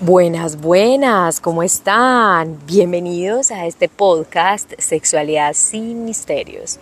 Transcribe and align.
Buenas, 0.00 0.60
buenas, 0.60 1.40
¿cómo 1.40 1.64
están? 1.64 2.56
Bienvenidos 2.66 3.50
a 3.50 3.66
este 3.66 3.88
podcast 3.88 4.72
Sexualidad 4.78 5.54
sin 5.54 6.04
Misterios. 6.04 6.78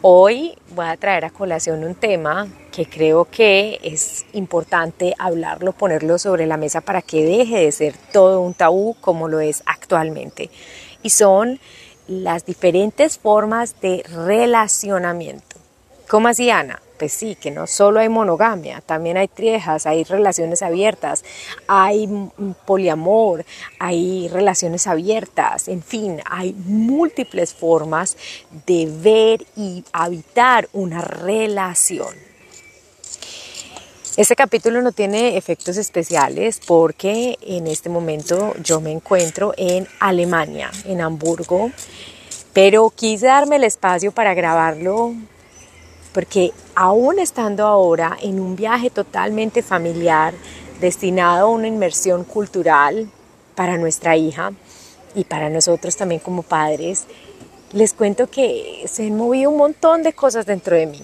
Hoy 0.00 0.56
voy 0.74 0.86
a 0.86 0.96
traer 0.96 1.26
a 1.26 1.30
colación 1.30 1.84
un 1.84 1.94
tema 1.94 2.48
que 2.72 2.86
creo 2.86 3.26
que 3.26 3.78
es 3.82 4.24
importante 4.32 5.14
hablarlo, 5.18 5.74
ponerlo 5.74 6.18
sobre 6.18 6.46
la 6.46 6.56
mesa 6.56 6.80
para 6.80 7.02
que 7.02 7.22
deje 7.22 7.58
de 7.58 7.70
ser 7.70 7.94
todo 8.14 8.40
un 8.40 8.54
tabú 8.54 8.96
como 9.02 9.28
lo 9.28 9.40
es 9.40 9.62
actualmente. 9.66 10.48
Y 11.02 11.10
son 11.10 11.60
las 12.06 12.46
diferentes 12.46 13.18
formas 13.18 13.78
de 13.82 14.02
relacionamiento. 14.08 15.56
¿Cómo 16.08 16.28
así, 16.28 16.48
Ana? 16.48 16.80
Pues 16.98 17.12
sí, 17.12 17.36
que 17.36 17.52
no 17.52 17.68
solo 17.68 18.00
hay 18.00 18.08
monogamia, 18.08 18.80
también 18.80 19.16
hay 19.16 19.28
triejas, 19.28 19.86
hay 19.86 20.02
relaciones 20.02 20.62
abiertas, 20.62 21.24
hay 21.68 22.08
poliamor, 22.66 23.44
hay 23.78 24.28
relaciones 24.28 24.88
abiertas, 24.88 25.68
en 25.68 25.82
fin, 25.82 26.20
hay 26.28 26.54
múltiples 26.54 27.54
formas 27.54 28.16
de 28.66 28.88
ver 29.00 29.46
y 29.56 29.84
habitar 29.92 30.68
una 30.72 31.00
relación. 31.00 32.14
Este 34.16 34.34
capítulo 34.34 34.82
no 34.82 34.90
tiene 34.90 35.36
efectos 35.36 35.76
especiales 35.76 36.60
porque 36.66 37.38
en 37.40 37.68
este 37.68 37.88
momento 37.88 38.54
yo 38.64 38.80
me 38.80 38.90
encuentro 38.90 39.54
en 39.56 39.86
Alemania, 40.00 40.72
en 40.84 41.00
Hamburgo, 41.00 41.70
pero 42.52 42.90
quise 42.90 43.26
darme 43.26 43.54
el 43.54 43.62
espacio 43.62 44.10
para 44.10 44.34
grabarlo 44.34 45.14
porque 46.18 46.52
aún 46.74 47.20
estando 47.20 47.64
ahora 47.64 48.18
en 48.20 48.40
un 48.40 48.56
viaje 48.56 48.90
totalmente 48.90 49.62
familiar, 49.62 50.34
destinado 50.80 51.46
a 51.46 51.50
una 51.50 51.68
inmersión 51.68 52.24
cultural 52.24 53.08
para 53.54 53.78
nuestra 53.78 54.16
hija 54.16 54.50
y 55.14 55.22
para 55.22 55.48
nosotros 55.48 55.96
también 55.96 56.20
como 56.20 56.42
padres, 56.42 57.04
les 57.72 57.92
cuento 57.92 58.28
que 58.28 58.84
se 58.88 59.06
han 59.06 59.16
movido 59.16 59.52
un 59.52 59.58
montón 59.58 60.02
de 60.02 60.12
cosas 60.12 60.44
dentro 60.44 60.74
de 60.74 60.86
mí. 60.86 61.00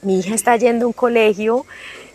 Mi 0.00 0.20
hija 0.20 0.34
está 0.34 0.56
yendo 0.56 0.86
a 0.86 0.88
un 0.88 0.94
colegio 0.94 1.66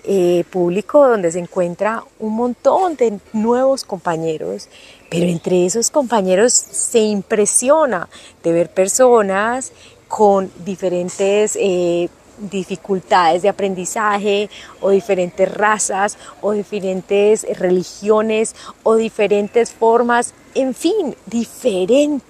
eh, 0.03 0.43
público 0.49 1.07
donde 1.07 1.31
se 1.31 1.37
encuentra 1.37 2.03
un 2.17 2.35
montón 2.35 2.95
de 2.95 3.19
nuevos 3.33 3.83
compañeros, 3.83 4.67
pero 5.11 5.27
entre 5.27 5.67
esos 5.67 5.91
compañeros 5.91 6.53
se 6.53 7.01
impresiona 7.01 8.09
de 8.41 8.51
ver 8.51 8.71
personas 8.71 9.73
con 10.07 10.51
diferentes 10.65 11.55
eh, 11.55 12.09
dificultades 12.49 13.41
de 13.41 13.49
aprendizaje 13.49 14.49
o 14.79 14.89
diferentes 14.89 15.51
razas 15.51 16.17
o 16.41 16.51
diferentes 16.51 17.45
religiones 17.59 18.55
o 18.83 18.95
diferentes 18.95 19.71
formas, 19.71 20.33
en 20.55 20.73
fin, 20.73 21.15
diferencia, 21.25 22.23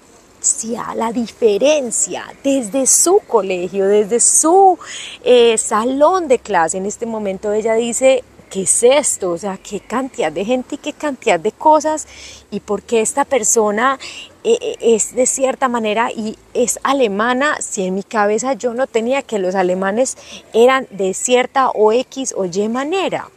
la 0.94 1.12
diferencia 1.12 2.24
desde 2.42 2.86
su 2.86 3.20
colegio, 3.26 3.86
desde 3.86 4.20
su 4.20 4.78
eh, 5.24 5.56
salón 5.56 6.28
de 6.28 6.38
clase. 6.38 6.78
En 6.78 6.86
este 6.86 7.06
momento 7.06 7.52
ella 7.52 7.74
dice, 7.74 8.24
¿qué 8.50 8.62
es 8.62 8.82
esto? 8.82 9.30
O 9.30 9.38
sea, 9.38 9.56
qué 9.56 9.80
cantidad 9.80 10.30
de 10.30 10.44
gente 10.44 10.74
y 10.74 10.78
qué 10.78 10.92
cantidad 10.92 11.40
de 11.40 11.52
cosas 11.52 12.06
y 12.50 12.60
por 12.60 12.82
qué 12.82 13.00
esta 13.00 13.24
persona 13.24 13.98
es 14.44 15.14
de 15.14 15.26
cierta 15.26 15.68
manera 15.68 16.10
y 16.10 16.36
es 16.54 16.80
alemana, 16.82 17.56
si 17.60 17.84
en 17.84 17.94
mi 17.94 18.02
cabeza 18.02 18.54
yo 18.54 18.74
no 18.74 18.86
tenía 18.86 19.22
que 19.22 19.38
los 19.38 19.54
alemanes 19.54 20.16
eran 20.52 20.86
de 20.90 21.14
cierta 21.14 21.70
o 21.70 21.92
X 21.92 22.34
o 22.36 22.44
Y 22.44 22.68
manera. 22.68 23.28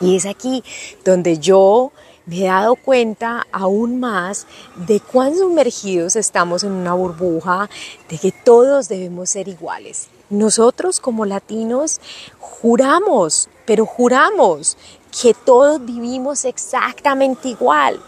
Y 0.00 0.16
es 0.16 0.26
aquí 0.26 0.62
donde 1.04 1.38
yo 1.38 1.92
me 2.26 2.40
he 2.40 2.44
dado 2.44 2.76
cuenta 2.76 3.46
aún 3.52 4.00
más 4.00 4.46
de 4.76 5.00
cuán 5.00 5.36
sumergidos 5.36 6.16
estamos 6.16 6.64
en 6.64 6.72
una 6.72 6.94
burbuja, 6.94 7.68
de 8.08 8.18
que 8.18 8.32
todos 8.32 8.88
debemos 8.88 9.30
ser 9.30 9.48
iguales. 9.48 10.08
Nosotros 10.30 11.00
como 11.00 11.26
latinos 11.26 12.00
juramos, 12.38 13.48
pero 13.66 13.86
juramos 13.86 14.76
que 15.22 15.34
todos 15.34 15.84
vivimos 15.84 16.44
exactamente 16.44 17.48
igual 17.48 18.00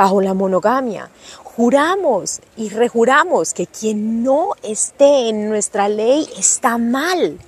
bajo 0.00 0.22
la 0.22 0.32
monogamia. 0.32 1.10
Juramos 1.44 2.40
y 2.56 2.70
rejuramos 2.70 3.52
que 3.52 3.66
quien 3.66 4.22
no 4.22 4.52
esté 4.62 5.28
en 5.28 5.50
nuestra 5.50 5.90
ley 5.90 6.26
está 6.38 6.78
mal. 6.78 7.38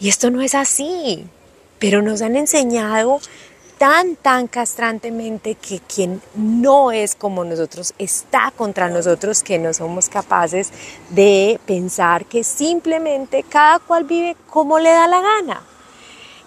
Y 0.00 0.08
esto 0.08 0.30
no 0.30 0.40
es 0.40 0.54
así, 0.54 1.26
pero 1.78 2.00
nos 2.00 2.22
han 2.22 2.36
enseñado 2.36 3.20
tan, 3.76 4.16
tan 4.16 4.46
castrantemente 4.46 5.54
que 5.56 5.80
quien 5.80 6.22
no 6.34 6.90
es 6.90 7.14
como 7.14 7.44
nosotros 7.44 7.92
está 7.98 8.50
contra 8.56 8.88
nosotros, 8.88 9.42
que 9.42 9.58
no 9.58 9.74
somos 9.74 10.08
capaces 10.08 10.70
de 11.10 11.60
pensar 11.66 12.24
que 12.24 12.44
simplemente 12.44 13.42
cada 13.42 13.78
cual 13.78 14.04
vive 14.04 14.38
como 14.48 14.78
le 14.78 14.88
da 14.88 15.06
la 15.06 15.20
gana. 15.20 15.62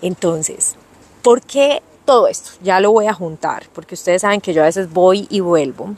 Entonces, 0.02 0.76
¿por 1.22 1.44
qué 1.44 1.84
todo 2.06 2.28
esto? 2.28 2.52
Ya 2.64 2.80
lo 2.80 2.92
voy 2.92 3.08
a 3.08 3.14
juntar, 3.14 3.66
porque 3.74 3.96
ustedes 3.96 4.22
saben 4.22 4.42
que 4.42 4.54
yo 4.54 4.62
a 4.62 4.66
veces 4.66 4.92
voy 4.92 5.28
y 5.30 5.40
vuelvo. 5.42 5.96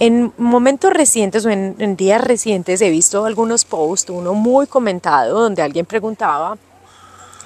En 0.00 0.32
momentos 0.38 0.92
recientes 0.92 1.44
o 1.44 1.50
en, 1.50 1.96
días 1.96 2.22
recientes 2.22 2.80
he 2.80 2.88
visto 2.88 3.26
algunos 3.26 3.66
posts, 3.66 4.10
uno 4.10 4.32
muy 4.32 4.66
comentado, 4.66 5.42
donde 5.42 5.60
alguien 5.60 5.84
preguntaba, 5.84 6.56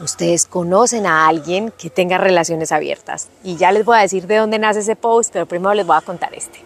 ustedes 0.01 0.47
conocen 0.47 1.07
a 1.07 1.29
alguien 1.29 1.73
que 1.79 1.91
tenga 1.91 2.19
relaciones 2.19 2.73
abiertas. 2.73 3.29
Y 3.43 3.57
ya 3.57 3.73
les 3.73 3.85
voy 3.85 3.99
a 3.99 4.01
decir 4.01 4.27
de 4.27 4.37
dónde 4.37 4.59
nace 4.59 4.81
ese 4.81 4.97
post, 4.97 5.33
pero 5.33 5.47
primero 5.47 5.75
les 5.75 5.87
voy 5.87 5.97
a 5.97 6.01
contar 6.01 6.35
este. 6.35 6.61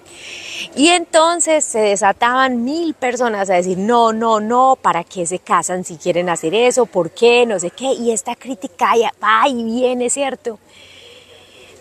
Y 0.74 0.88
entonces 0.88 1.64
se 1.64 1.80
desataban 1.80 2.64
mil 2.64 2.94
personas 2.94 3.50
a 3.50 3.54
decir, 3.54 3.78
no, 3.78 4.12
no, 4.12 4.40
no, 4.40 4.76
¿para 4.80 5.04
qué 5.04 5.26
se 5.26 5.38
casan 5.38 5.84
si 5.84 5.96
quieren 5.96 6.28
hacer 6.28 6.54
eso? 6.54 6.86
¿Por 6.86 7.10
qué? 7.10 7.46
No 7.46 7.58
sé 7.58 7.70
qué. 7.70 7.92
Y 7.92 8.12
esta 8.12 8.34
crítica 8.34 8.92
va 9.22 9.48
y 9.48 9.62
viene, 9.62 10.10
¿cierto? 10.10 10.58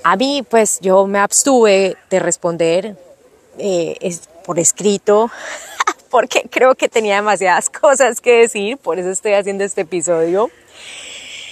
A 0.04 0.16
mí, 0.16 0.44
pues 0.48 0.80
yo 0.82 1.08
me 1.08 1.20
abstuve 1.20 1.98
de 2.10 2.20
responder 2.20 2.96
eh, 3.58 3.98
por 4.46 4.60
escrito, 4.60 5.30
porque 6.10 6.48
creo 6.50 6.76
que 6.76 6.88
tenía 6.88 7.16
demasiadas 7.16 7.70
cosas 7.70 8.22
que 8.22 8.42
decir, 8.42 8.78
por 8.78 9.00
eso 9.00 9.10
estoy 9.10 9.34
haciendo 9.34 9.64
este 9.64 9.82
episodio. 9.82 10.50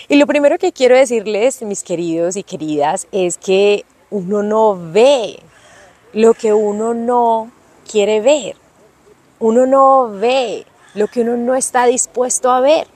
Y 0.08 0.16
lo 0.18 0.28
primero 0.28 0.60
que 0.60 0.72
quiero 0.72 0.96
decirles, 0.96 1.62
mis 1.64 1.84
queridos 1.84 2.36
y 2.36 2.44
queridas, 2.44 3.08
es 3.12 3.38
que 3.38 3.86
uno 4.12 4.44
no 4.44 4.78
ve 4.92 5.40
lo 6.14 6.36
que 6.36 6.54
uno 6.54 6.94
no 6.94 7.52
quiere 7.90 8.22
ver. 8.22 8.56
Uno 9.40 9.66
no 9.66 10.10
ve 10.10 10.66
lo 10.94 11.08
que 11.08 11.22
uno 11.22 11.38
no 11.38 11.56
está 11.56 11.86
dispuesto 11.86 12.52
a 12.52 12.60
ver. 12.60 12.88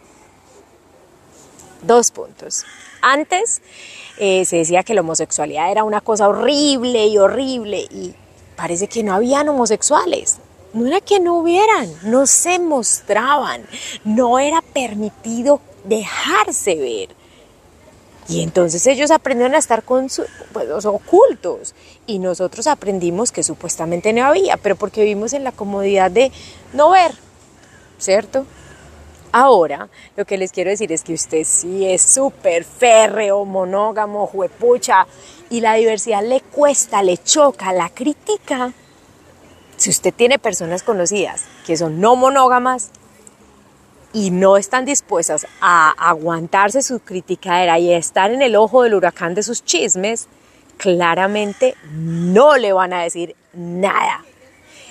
Dos 1.81 2.11
puntos. 2.11 2.65
Antes 3.01 3.61
eh, 4.19 4.45
se 4.45 4.57
decía 4.57 4.83
que 4.83 4.93
la 4.93 5.01
homosexualidad 5.01 5.71
era 5.71 5.83
una 5.83 6.01
cosa 6.01 6.27
horrible 6.27 7.07
y 7.07 7.17
horrible 7.17 7.87
y 7.89 8.13
parece 8.55 8.87
que 8.87 9.01
no 9.01 9.13
habían 9.13 9.49
homosexuales. 9.49 10.37
No 10.73 10.85
era 10.85 11.01
que 11.01 11.19
no 11.19 11.39
hubieran, 11.39 11.91
no 12.03 12.27
se 12.27 12.59
mostraban, 12.59 13.65
no 14.03 14.37
era 14.37 14.61
permitido 14.61 15.61
dejarse 15.83 16.75
ver. 16.75 17.15
Y 18.27 18.43
entonces 18.43 18.85
ellos 18.85 19.09
aprendieron 19.09 19.55
a 19.55 19.57
estar 19.57 19.83
con 19.83 20.07
pues, 20.53 20.85
ocultos 20.85 21.73
y 22.05 22.19
nosotros 22.19 22.67
aprendimos 22.67 23.31
que 23.31 23.41
supuestamente 23.41 24.13
no 24.13 24.23
había, 24.23 24.55
pero 24.57 24.75
porque 24.75 25.01
vivimos 25.01 25.33
en 25.33 25.43
la 25.43 25.51
comodidad 25.51 26.11
de 26.11 26.31
no 26.73 26.91
ver, 26.91 27.11
¿cierto? 27.97 28.45
Ahora, 29.31 29.89
lo 30.15 30.25
que 30.25 30.37
les 30.37 30.51
quiero 30.51 30.69
decir 30.69 30.91
es 30.91 31.03
que 31.03 31.13
usted 31.13 31.43
sí 31.43 31.87
es 31.87 32.01
súper 32.01 32.65
férreo, 32.65 33.45
monógamo, 33.45 34.27
juepucha, 34.27 35.07
y 35.49 35.61
la 35.61 35.75
diversidad 35.75 36.23
le 36.23 36.41
cuesta, 36.41 37.01
le 37.01 37.17
choca, 37.17 37.73
la 37.73 37.89
crítica. 37.89 38.73
Si 39.77 39.89
usted 39.89 40.13
tiene 40.13 40.39
personas 40.39 40.83
conocidas 40.83 41.45
que 41.65 41.77
son 41.77 41.99
no 41.99 42.15
monógamas, 42.15 42.91
y 44.13 44.31
no 44.31 44.57
están 44.57 44.85
dispuestas 44.85 45.45
a 45.61 45.91
aguantarse 45.91 46.81
su 46.81 46.99
criticadera 46.99 47.77
y 47.79 47.93
a 47.93 47.97
estar 47.97 48.31
en 48.31 48.41
el 48.41 48.55
ojo 48.55 48.83
del 48.83 48.95
huracán 48.95 49.35
de 49.35 49.43
sus 49.43 49.63
chismes, 49.63 50.27
claramente 50.77 51.75
no 51.91 52.57
le 52.57 52.73
van 52.73 52.93
a 52.93 53.03
decir 53.03 53.35
nada. 53.53 54.23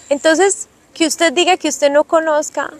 Entonces, 0.08 0.68
que 0.94 1.06
usted 1.06 1.32
diga 1.32 1.56
que 1.56 1.68
usted 1.68 1.90
no 1.90 2.04
conozca, 2.04 2.72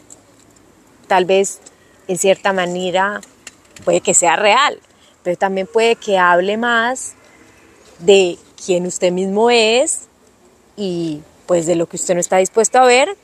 tal 1.07 1.25
vez 1.25 1.59
en 2.07 2.17
cierta 2.17 2.53
manera 2.53 3.21
puede 3.83 4.01
que 4.01 4.13
sea 4.13 4.35
real, 4.35 4.79
pero 5.23 5.37
también 5.37 5.67
puede 5.67 5.95
que 5.95 6.17
hable 6.17 6.57
más 6.57 7.13
de 7.99 8.37
quién 8.63 8.85
usted 8.85 9.11
mismo 9.11 9.49
es 9.49 10.07
y 10.77 11.21
pues 11.45 11.65
de 11.65 11.75
lo 11.75 11.87
que 11.87 11.97
usted 11.97 12.13
no 12.13 12.19
está 12.19 12.37
dispuesto 12.37 12.79
a 12.79 12.85
ver 12.85 13.17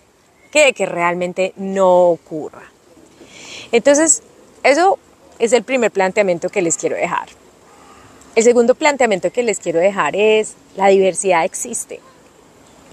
que 0.51 0.65
de 0.65 0.73
que 0.73 0.85
realmente 0.85 1.53
no 1.57 2.09
ocurra. 2.09 2.74
Entonces, 3.75 4.23
eso 4.63 4.97
es 5.37 5.51
el 5.51 5.63
primer 5.63 5.91
planteamiento 5.91 6.47
que 6.49 6.61
les 6.61 6.77
quiero 6.77 6.95
dejar. 6.95 7.27
El 8.35 8.43
segundo 8.43 8.73
planteamiento 8.73 9.31
que 9.31 9.43
les 9.43 9.59
quiero 9.59 9.79
dejar 9.79 10.15
es, 10.15 10.55
la 10.77 10.87
diversidad 10.87 11.43
existe. 11.43 11.99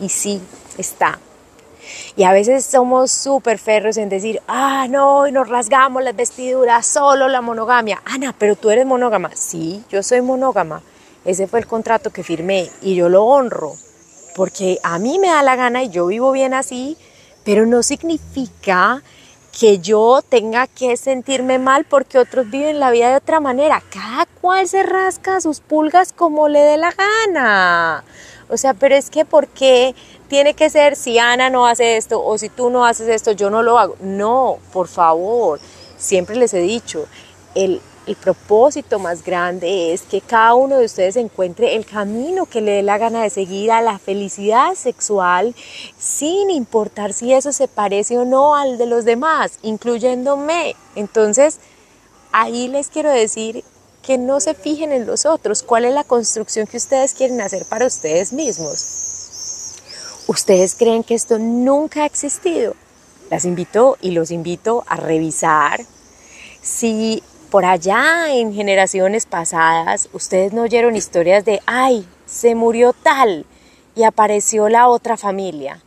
Y 0.00 0.08
sí, 0.08 0.40
está. 0.78 1.20
Y 2.16 2.24
a 2.24 2.32
veces 2.32 2.64
somos 2.64 3.12
súper 3.12 3.58
ferros 3.58 3.96
en 3.96 4.08
decir, 4.08 4.40
ah, 4.48 4.88
no, 4.90 5.28
y 5.28 5.32
nos 5.32 5.48
rasgamos 5.48 6.02
las 6.02 6.16
vestiduras, 6.16 6.84
solo 6.84 7.28
la 7.28 7.40
monogamia. 7.42 8.02
Ana, 8.04 8.34
pero 8.36 8.56
tú 8.56 8.70
eres 8.70 8.84
monógama. 8.84 9.30
Sí, 9.36 9.84
yo 9.88 10.02
soy 10.02 10.20
monógama. 10.20 10.82
Ese 11.24 11.46
fue 11.46 11.60
el 11.60 11.66
contrato 11.68 12.10
que 12.10 12.24
firmé 12.24 12.68
y 12.80 12.96
yo 12.96 13.08
lo 13.08 13.24
honro 13.24 13.74
porque 14.34 14.78
a 14.82 14.98
mí 14.98 15.20
me 15.20 15.28
da 15.28 15.44
la 15.44 15.54
gana 15.54 15.84
y 15.84 15.90
yo 15.90 16.06
vivo 16.06 16.32
bien 16.32 16.54
así, 16.54 16.96
pero 17.44 17.66
no 17.66 17.84
significa 17.84 19.02
que 19.58 19.78
yo 19.78 20.22
tenga 20.26 20.66
que 20.66 20.96
sentirme 20.96 21.58
mal 21.58 21.84
porque 21.84 22.18
otros 22.18 22.50
viven 22.50 22.80
la 22.80 22.90
vida 22.90 23.10
de 23.10 23.16
otra 23.16 23.40
manera. 23.40 23.82
Cada 23.90 24.26
cual 24.40 24.66
se 24.66 24.82
rasca 24.82 25.40
sus 25.40 25.60
pulgas 25.60 26.12
como 26.12 26.48
le 26.48 26.60
dé 26.60 26.78
la 26.78 26.92
gana. 26.92 28.04
O 28.48 28.56
sea, 28.56 28.74
pero 28.74 28.94
es 28.94 29.10
que 29.10 29.24
¿por 29.24 29.48
qué 29.48 29.94
tiene 30.28 30.54
que 30.54 30.70
ser 30.70 30.96
si 30.96 31.18
Ana 31.18 31.50
no 31.50 31.66
hace 31.66 31.96
esto 31.96 32.24
o 32.24 32.38
si 32.38 32.48
tú 32.48 32.70
no 32.70 32.84
haces 32.84 33.08
esto, 33.08 33.32
yo 33.32 33.50
no 33.50 33.62
lo 33.62 33.78
hago? 33.78 33.96
No, 34.00 34.58
por 34.72 34.88
favor, 34.88 35.60
siempre 35.96 36.36
les 36.36 36.52
he 36.54 36.60
dicho, 36.60 37.06
el 37.54 37.80
el 38.06 38.16
propósito 38.16 38.98
más 38.98 39.22
grande 39.22 39.92
es 39.92 40.02
que 40.02 40.20
cada 40.20 40.54
uno 40.54 40.78
de 40.78 40.86
ustedes 40.86 41.16
encuentre 41.16 41.76
el 41.76 41.86
camino 41.86 42.46
que 42.46 42.60
le 42.60 42.72
dé 42.72 42.82
la 42.82 42.98
gana 42.98 43.22
de 43.22 43.30
seguir 43.30 43.70
a 43.70 43.80
la 43.80 43.98
felicidad 43.98 44.74
sexual 44.74 45.54
sin 45.98 46.50
importar 46.50 47.12
si 47.12 47.32
eso 47.32 47.52
se 47.52 47.68
parece 47.68 48.18
o 48.18 48.24
no 48.24 48.56
al 48.56 48.76
de 48.76 48.86
los 48.86 49.04
demás, 49.04 49.58
incluyéndome. 49.62 50.74
Entonces, 50.96 51.58
ahí 52.32 52.68
les 52.68 52.88
quiero 52.88 53.10
decir 53.10 53.62
que 54.02 54.18
no 54.18 54.40
se 54.40 54.54
fijen 54.54 54.90
en 54.90 55.06
los 55.06 55.26
otros, 55.26 55.62
cuál 55.62 55.84
es 55.84 55.94
la 55.94 56.02
construcción 56.02 56.66
que 56.66 56.78
ustedes 56.78 57.14
quieren 57.14 57.40
hacer 57.40 57.64
para 57.66 57.86
ustedes 57.86 58.32
mismos. 58.32 59.78
¿Ustedes 60.26 60.74
creen 60.74 61.04
que 61.04 61.14
esto 61.14 61.38
nunca 61.38 62.02
ha 62.02 62.06
existido? 62.06 62.74
Las 63.30 63.44
invito 63.44 63.96
y 64.00 64.10
los 64.10 64.30
invito 64.30 64.84
a 64.88 64.96
revisar 64.96 65.80
si 66.60 67.22
por 67.52 67.66
allá 67.66 68.32
en 68.34 68.54
generaciones 68.54 69.26
pasadas, 69.26 70.08
ustedes 70.14 70.54
no 70.54 70.62
oyeron 70.62 70.96
historias 70.96 71.44
de, 71.44 71.60
ay, 71.66 72.08
se 72.24 72.54
murió 72.54 72.94
tal 72.94 73.44
y 73.94 74.04
apareció 74.04 74.70
la 74.70 74.88
otra 74.88 75.18
familia. 75.18 75.82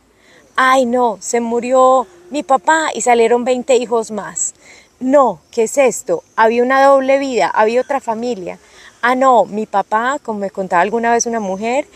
Ay, 0.54 0.86
no, 0.86 1.18
se 1.18 1.40
murió 1.40 2.06
mi 2.30 2.44
papá 2.44 2.90
y 2.94 3.00
salieron 3.00 3.44
20 3.44 3.74
hijos 3.74 4.12
más. 4.12 4.54
No, 5.00 5.40
¿qué 5.50 5.64
es 5.64 5.76
esto? 5.76 6.22
Había 6.36 6.62
una 6.62 6.86
doble 6.86 7.18
vida, 7.18 7.50
había 7.52 7.80
otra 7.80 7.98
familia. 7.98 8.60
Ah, 9.02 9.16
no, 9.16 9.44
mi 9.44 9.66
papá, 9.66 10.20
como 10.22 10.38
me 10.38 10.50
contaba 10.50 10.82
alguna 10.82 11.10
vez 11.10 11.26
una 11.26 11.40
mujer, 11.40 11.88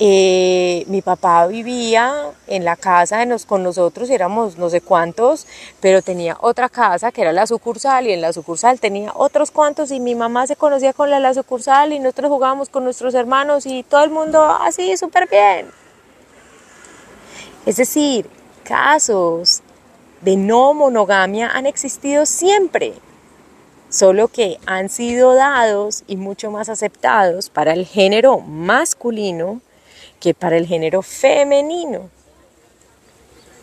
eh, 0.00 0.84
mi 0.88 1.02
papá 1.02 1.46
vivía 1.46 2.32
en 2.48 2.64
la 2.64 2.74
casa 2.74 3.24
con 3.46 3.62
nosotros, 3.62 4.10
éramos 4.10 4.58
no 4.58 4.68
sé 4.68 4.80
cuántos, 4.80 5.46
pero 5.80 6.02
tenía 6.02 6.36
otra 6.40 6.68
casa 6.68 7.12
que 7.12 7.20
era 7.20 7.32
la 7.32 7.46
sucursal 7.46 8.08
y 8.08 8.12
en 8.12 8.20
la 8.20 8.32
sucursal 8.32 8.80
tenía 8.80 9.12
otros 9.14 9.52
cuantos 9.52 9.92
y 9.92 10.00
mi 10.00 10.16
mamá 10.16 10.48
se 10.48 10.56
conocía 10.56 10.92
con 10.92 11.10
la, 11.10 11.20
la 11.20 11.32
sucursal 11.32 11.92
y 11.92 12.00
nosotros 12.00 12.28
jugábamos 12.28 12.68
con 12.68 12.82
nuestros 12.82 13.14
hermanos 13.14 13.66
y 13.66 13.84
todo 13.84 14.02
el 14.02 14.10
mundo 14.10 14.42
así 14.44 14.96
súper 14.96 15.28
bien. 15.28 15.68
Es 17.64 17.76
decir, 17.76 18.28
casos 18.64 19.62
de 20.22 20.36
no 20.36 20.74
monogamia 20.74 21.50
han 21.50 21.66
existido 21.66 22.26
siempre, 22.26 22.94
solo 23.90 24.26
que 24.26 24.58
han 24.66 24.88
sido 24.88 25.34
dados 25.34 26.02
y 26.08 26.16
mucho 26.16 26.50
más 26.50 26.68
aceptados 26.68 27.48
para 27.48 27.72
el 27.74 27.86
género 27.86 28.40
masculino 28.40 29.60
que 30.24 30.32
para 30.32 30.56
el 30.56 30.66
género 30.66 31.02
femenino. 31.02 32.08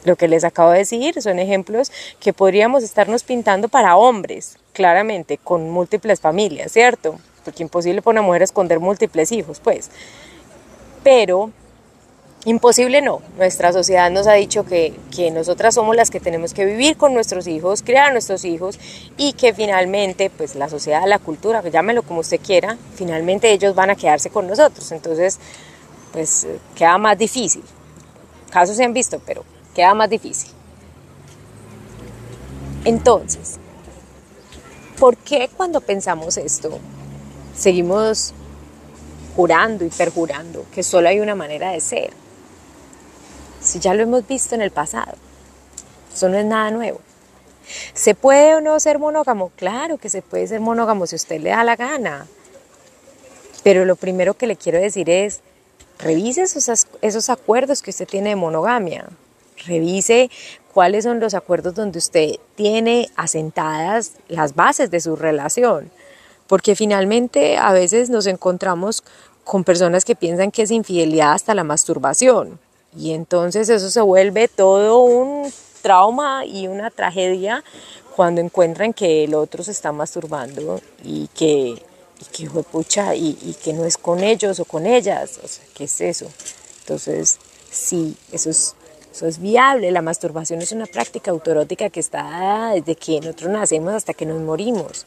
Lo 0.04 0.16
que 0.16 0.28
les 0.28 0.44
acabo 0.44 0.70
de 0.70 0.78
decir 0.78 1.20
son 1.20 1.40
ejemplos 1.40 1.92
que 2.20 2.34
podríamos 2.34 2.84
estarnos 2.84 3.24
pintando 3.24 3.68
para 3.68 3.98
hombres, 3.98 4.60
claramente, 4.72 5.40
con 5.40 5.72
múltiples 5.72 6.20
familias, 6.20 6.72
¿cierto? 6.72 7.20
Porque 7.44 7.64
imposible 7.64 8.04
para 8.04 8.20
una 8.20 8.22
mujer 8.22 8.44
esconder 8.44 8.80
múltiples 8.80 9.32
hijos, 9.32 9.60
pues. 9.60 9.90
Pero 11.04 11.50
imposible 12.46 13.02
no. 13.02 13.24
Nuestra 13.38 13.74
sociedad 13.74 14.12
nos 14.12 14.28
ha 14.28 14.34
dicho 14.34 14.64
que, 14.64 14.94
que, 15.16 15.32
nosotras 15.32 15.74
somos 15.74 15.96
las 15.96 16.12
que 16.12 16.20
tenemos 16.20 16.54
que 16.54 16.66
vivir 16.66 16.96
con 16.96 17.16
nuestros 17.16 17.48
hijos, 17.48 17.82
criar 17.82 18.10
a 18.10 18.12
nuestros 18.12 18.46
hijos 18.46 18.80
y 19.18 19.34
que 19.34 19.52
finalmente, 19.56 20.30
pues 20.30 20.54
la 20.54 20.70
sociedad, 20.70 21.08
la 21.08 21.18
cultura, 21.18 21.68
llámelo 21.68 22.04
como 22.04 22.20
usted 22.20 22.40
quiera, 22.40 22.78
finalmente 22.94 23.52
ellos 23.52 23.74
van 23.74 23.90
a 23.90 23.96
quedarse 23.96 24.30
con 24.30 24.46
nosotros. 24.46 24.92
Entonces, 24.92 25.40
pues 26.12 26.44
eh, 26.44 26.60
queda 26.76 26.98
más 26.98 27.18
difícil. 27.18 27.64
Casos 28.52 28.78
se 28.78 28.84
han 28.84 28.94
visto, 28.94 29.22
pero 29.26 29.44
queda 29.74 29.94
más 29.94 30.10
difícil. 30.10 30.52
Entonces, 32.84 33.58
¿por 35.00 35.18
qué 35.18 35.50
cuando 35.56 35.82
pensamos 35.82 36.38
esto 36.38 36.80
seguimos 37.56 38.34
jurando 39.36 39.86
y 39.86 39.90
perjurando 39.90 40.66
que 40.74 40.84
solo 40.84 41.10
hay 41.10 41.20
una 41.20 41.36
manera 41.36 41.72
de 41.72 41.80
ser? 41.80 42.12
Si 43.62 43.80
ya 43.80 43.94
lo 43.94 44.04
hemos 44.04 44.28
visto 44.28 44.56
en 44.56 44.62
el 44.62 44.72
pasado, 44.72 45.14
eso 46.14 46.28
no 46.28 46.38
es 46.38 46.46
nada 46.46 46.72
nuevo. 46.72 47.00
¿Se 47.94 48.16
puede 48.16 48.56
o 48.56 48.62
no 48.62 48.80
ser 48.80 49.00
monógamo? 49.00 49.52
Claro 49.56 49.98
que 49.98 50.10
se 50.10 50.22
puede 50.22 50.48
ser 50.48 50.60
monógamo 50.60 51.08
si 51.08 51.16
usted 51.16 51.40
le 51.40 51.52
da 51.52 51.64
la 51.64 51.76
gana. 51.76 52.28
Pero 53.64 53.86
lo 53.86 53.96
primero 53.96 54.34
que 54.34 54.48
le 54.48 54.56
quiero 54.56 54.80
decir 54.80 55.10
es, 55.10 55.42
Revise 56.02 56.44
esos, 56.44 56.88
esos 57.02 57.30
acuerdos 57.30 57.82
que 57.82 57.92
usted 57.92 58.08
tiene 58.08 58.30
de 58.30 58.36
monogamia. 58.36 59.08
Revise 59.66 60.30
cuáles 60.74 61.04
son 61.04 61.20
los 61.20 61.34
acuerdos 61.34 61.76
donde 61.76 62.00
usted 62.00 62.36
tiene 62.56 63.10
asentadas 63.16 64.14
las 64.28 64.56
bases 64.56 64.90
de 64.90 65.00
su 65.00 65.16
relación. 65.16 65.92
Porque 66.48 66.76
finalmente 66.76 67.58
a 67.58 67.72
veces 67.72 68.10
nos 68.10 68.26
encontramos 68.26 69.04
con 69.44 69.64
personas 69.64 70.06
que 70.06 70.16
piensan 70.16 70.52
que 70.52 70.64
es 70.64 70.72
infidelidad 70.72 71.34
hasta 71.34 71.56
la 71.56 71.64
masturbación. 71.64 72.60
Y 72.98 73.12
entonces 73.12 73.70
eso 73.70 73.90
se 73.90 74.02
vuelve 74.02 74.48
todo 74.48 75.00
un 75.00 75.52
trauma 75.82 76.46
y 76.46 76.68
una 76.68 76.90
tragedia 76.90 77.64
cuando 78.16 78.42
encuentran 78.42 78.94
que 78.94 79.24
el 79.24 79.34
otro 79.34 79.64
se 79.64 79.72
está 79.72 79.92
masturbando 79.92 80.82
y 81.04 81.28
que 81.28 81.82
y 82.22 82.26
que 82.26 82.64
pucha, 82.64 83.16
y, 83.16 83.38
y, 83.42 83.56
que 83.64 83.74
no 83.74 83.86
es 83.86 83.98
con 83.98 84.24
ellos 84.24 84.60
o 84.60 84.66
con 84.66 84.86
ellas, 84.86 85.40
o 85.44 85.48
sea, 85.48 85.64
¿qué 85.74 85.86
es 85.86 86.02
eso? 86.02 86.28
Entonces, 86.82 87.40
sí, 87.72 88.16
eso 88.32 88.50
es, 88.50 88.76
eso 89.12 89.28
es 89.28 89.40
viable, 89.40 89.92
la 89.92 90.02
masturbación 90.02 90.62
es 90.62 90.72
una 90.72 90.86
práctica 90.86 91.32
autorótica 91.32 91.90
que 91.90 92.00
está 92.00 92.72
desde 92.74 92.96
que 92.96 93.20
nosotros 93.20 93.52
nacemos 93.52 93.94
hasta 93.94 94.14
que 94.14 94.26
nos 94.26 94.42
morimos. 94.42 95.06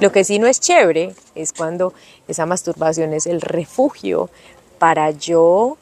Lo 0.00 0.12
que 0.12 0.24
sí 0.24 0.38
no 0.38 0.46
es 0.46 0.60
chévere 0.60 1.14
es 1.34 1.52
cuando 1.52 1.94
esa 2.28 2.44
masturbación 2.44 3.14
es 3.14 3.26
el 3.26 3.40
refugio 3.40 4.28
para 4.78 5.10
yo 5.10 5.78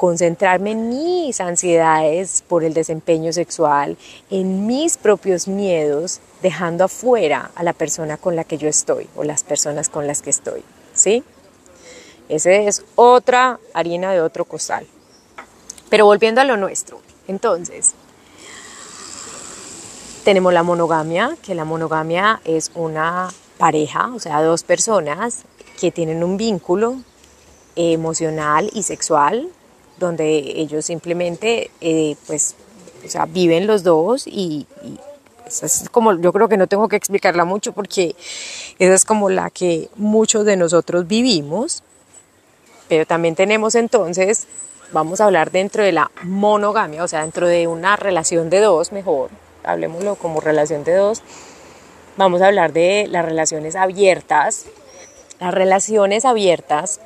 concentrarme 0.00 0.70
en 0.70 0.88
mis 0.88 1.42
ansiedades 1.42 2.42
por 2.48 2.64
el 2.64 2.72
desempeño 2.72 3.34
sexual, 3.34 3.98
en 4.30 4.66
mis 4.66 4.96
propios 4.96 5.46
miedos, 5.46 6.20
dejando 6.40 6.84
afuera 6.84 7.50
a 7.54 7.62
la 7.62 7.74
persona 7.74 8.16
con 8.16 8.34
la 8.34 8.44
que 8.44 8.56
yo 8.56 8.66
estoy 8.66 9.10
o 9.14 9.24
las 9.24 9.44
personas 9.44 9.90
con 9.90 10.06
las 10.06 10.22
que 10.22 10.30
estoy. 10.30 10.62
¿Sí? 10.94 11.22
Esa 12.30 12.50
es 12.50 12.82
otra 12.94 13.60
harina 13.74 14.10
de 14.10 14.22
otro 14.22 14.46
costal. 14.46 14.86
Pero 15.90 16.06
volviendo 16.06 16.40
a 16.40 16.44
lo 16.44 16.56
nuestro, 16.56 16.98
entonces, 17.28 17.92
tenemos 20.24 20.54
la 20.54 20.62
monogamia, 20.62 21.36
que 21.42 21.54
la 21.54 21.66
monogamia 21.66 22.40
es 22.46 22.70
una 22.74 23.28
pareja, 23.58 24.10
o 24.14 24.18
sea, 24.18 24.40
dos 24.40 24.62
personas 24.62 25.42
que 25.78 25.90
tienen 25.90 26.24
un 26.24 26.38
vínculo 26.38 26.96
emocional 27.76 28.70
y 28.72 28.82
sexual 28.82 29.50
donde 30.00 30.26
ellos 30.56 30.86
simplemente, 30.86 31.70
eh, 31.80 32.16
pues, 32.26 32.56
o 33.06 33.08
sea, 33.08 33.26
viven 33.26 33.68
los 33.68 33.84
dos 33.84 34.26
y, 34.26 34.66
esa 35.46 35.66
es 35.66 35.88
como, 35.90 36.18
yo 36.18 36.32
creo 36.32 36.48
que 36.48 36.56
no 36.56 36.66
tengo 36.66 36.88
que 36.88 36.96
explicarla 36.96 37.44
mucho 37.44 37.72
porque 37.72 38.14
esa 38.78 38.94
es 38.94 39.04
como 39.04 39.30
la 39.30 39.50
que 39.50 39.88
muchos 39.96 40.44
de 40.44 40.56
nosotros 40.56 41.06
vivimos, 41.06 41.82
pero 42.88 43.06
también 43.06 43.34
tenemos 43.34 43.74
entonces, 43.74 44.46
vamos 44.92 45.20
a 45.20 45.26
hablar 45.26 45.50
dentro 45.50 45.84
de 45.84 45.92
la 45.92 46.10
monogamia, 46.22 47.04
o 47.04 47.08
sea, 47.08 47.22
dentro 47.22 47.46
de 47.46 47.66
una 47.66 47.96
relación 47.96 48.50
de 48.50 48.60
dos, 48.60 48.92
mejor, 48.92 49.30
hablemoslo 49.62 50.16
como 50.16 50.40
relación 50.40 50.84
de 50.84 50.94
dos, 50.94 51.22
vamos 52.16 52.42
a 52.42 52.46
hablar 52.46 52.72
de 52.72 53.06
las 53.08 53.24
relaciones 53.24 53.76
abiertas. 53.76 54.66
Las 55.40 55.54
relaciones 55.54 56.26
abiertas 56.26 57.00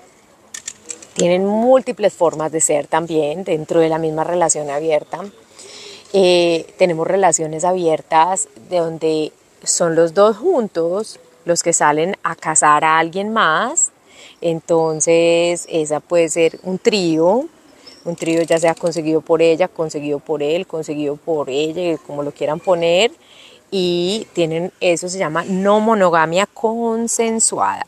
tienen 1.15 1.47
múltiples 1.47 2.13
formas 2.13 2.53
de 2.53 2.61
ser 2.61 2.87
también 2.87 3.45
dentro 3.45 3.81
de 3.81 3.89
la 3.89 3.99
misma 3.99 4.25
relación 4.25 4.69
abierta. 4.69 5.25
Eh, 6.13 6.67
tenemos 6.77 7.07
relaciones 7.07 7.65
abiertas 7.65 8.49
de 8.69 8.79
donde 8.79 9.33
son 9.63 9.95
los 9.95 10.15
dos 10.15 10.37
juntos, 10.37 11.19
los 11.45 11.63
que 11.63 11.73
salen 11.73 12.17
a 12.23 12.35
casar 12.35 12.85
a 12.85 12.99
alguien 12.99 13.33
más. 13.33 13.93
Entonces, 14.41 15.67
esa 15.69 16.01
puede 16.01 16.29
ser 16.29 16.59
un 16.63 16.79
trío, 16.79 17.47
un 18.05 18.17
trío 18.17 18.43
ya 18.43 18.59
sea 18.59 18.75
conseguido 18.75 19.21
por 19.21 19.41
ella, 19.41 19.69
conseguido 19.69 20.19
por 20.19 20.43
él, 20.43 20.67
conseguido 20.67 21.17
por 21.17 21.49
ella, 21.49 21.97
como 22.07 22.23
lo 22.23 22.33
quieran 22.33 22.61
poner. 22.61 23.13
Y 23.71 24.27
tienen, 24.35 24.73
eso 24.81 25.09
se 25.09 25.19
llama 25.19 25.45
no 25.45 25.81
monogamia 25.81 26.47
consensuada. 26.47 27.87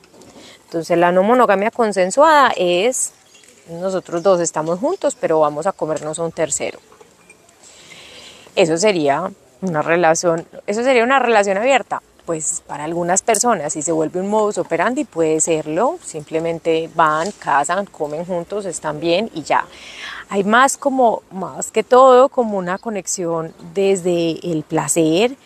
Entonces, 0.65 0.99
la 0.99 1.13
no 1.13 1.23
monogamia 1.23 1.71
consensuada 1.71 2.53
es 2.57 3.13
nosotros 3.69 4.23
dos 4.23 4.41
estamos 4.41 4.79
juntos, 4.79 5.17
pero 5.21 5.41
vamos 5.41 5.67
a 5.67 5.73
comernos 5.73 6.19
a 6.19 6.23
un 6.23 6.33
tercero. 6.33 6.79
Eso 8.55 8.77
sería 8.77 9.31
una 9.61 9.83
relación, 9.83 10.47
eso 10.67 10.83
sería 10.83 11.05
una 11.05 11.19
relación 11.19 11.59
abierta. 11.59 12.03
Pues 12.25 12.63
para 12.67 12.83
algunas 12.85 13.23
personas, 13.23 13.73
si 13.73 13.83
se 13.83 13.93
vuelve 13.93 14.21
un 14.21 14.29
modus 14.29 14.59
operandi, 14.59 15.05
puede 15.05 15.41
serlo. 15.41 15.99
Simplemente 16.05 16.91
van, 16.95 17.31
casan, 17.33 17.87
comen 17.87 18.25
juntos, 18.25 18.65
están 18.65 18.99
bien 18.99 19.31
y 19.33 19.43
ya. 19.43 19.65
Hay 20.29 20.43
más 20.43 20.77
como, 20.77 21.23
más 21.31 21.71
que 21.71 21.85
todo, 21.85 22.29
como 22.29 22.59
una 22.59 22.79
conexión 22.79 23.55
desde 23.75 24.41
el 24.43 24.65
placer 24.65 25.37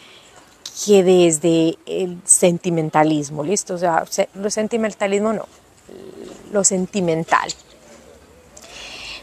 que 0.87 1.03
desde 1.03 1.77
el 1.85 2.19
sentimentalismo, 2.25 3.43
¿listo? 3.43 3.75
O 3.75 3.79
sea, 3.79 4.05
lo 4.35 4.49
sentimentalismo 4.49 5.35
no, 5.35 5.47
lo 6.53 6.65
sentimental. 6.65 7.53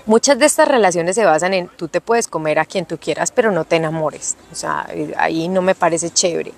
Muchas 0.08 0.40
de 0.40 0.46
estas 0.46 0.70
relaciones 0.70 1.16
se 1.16 1.26
basan 1.26 1.54
en 1.54 1.68
tú 1.68 1.90
te 1.90 2.00
puedes 2.00 2.30
comer 2.30 2.60
a 2.60 2.66
quien 2.66 2.86
tú 2.86 2.98
quieras, 2.98 3.32
pero 3.32 3.52
no 3.52 3.66
te 3.66 3.76
enamores. 3.76 4.38
O 4.54 4.56
sea, 4.56 4.88
ahí 5.18 5.50
no 5.50 5.62
me 5.62 5.76
parece 5.76 6.10
chévere. 6.10 6.54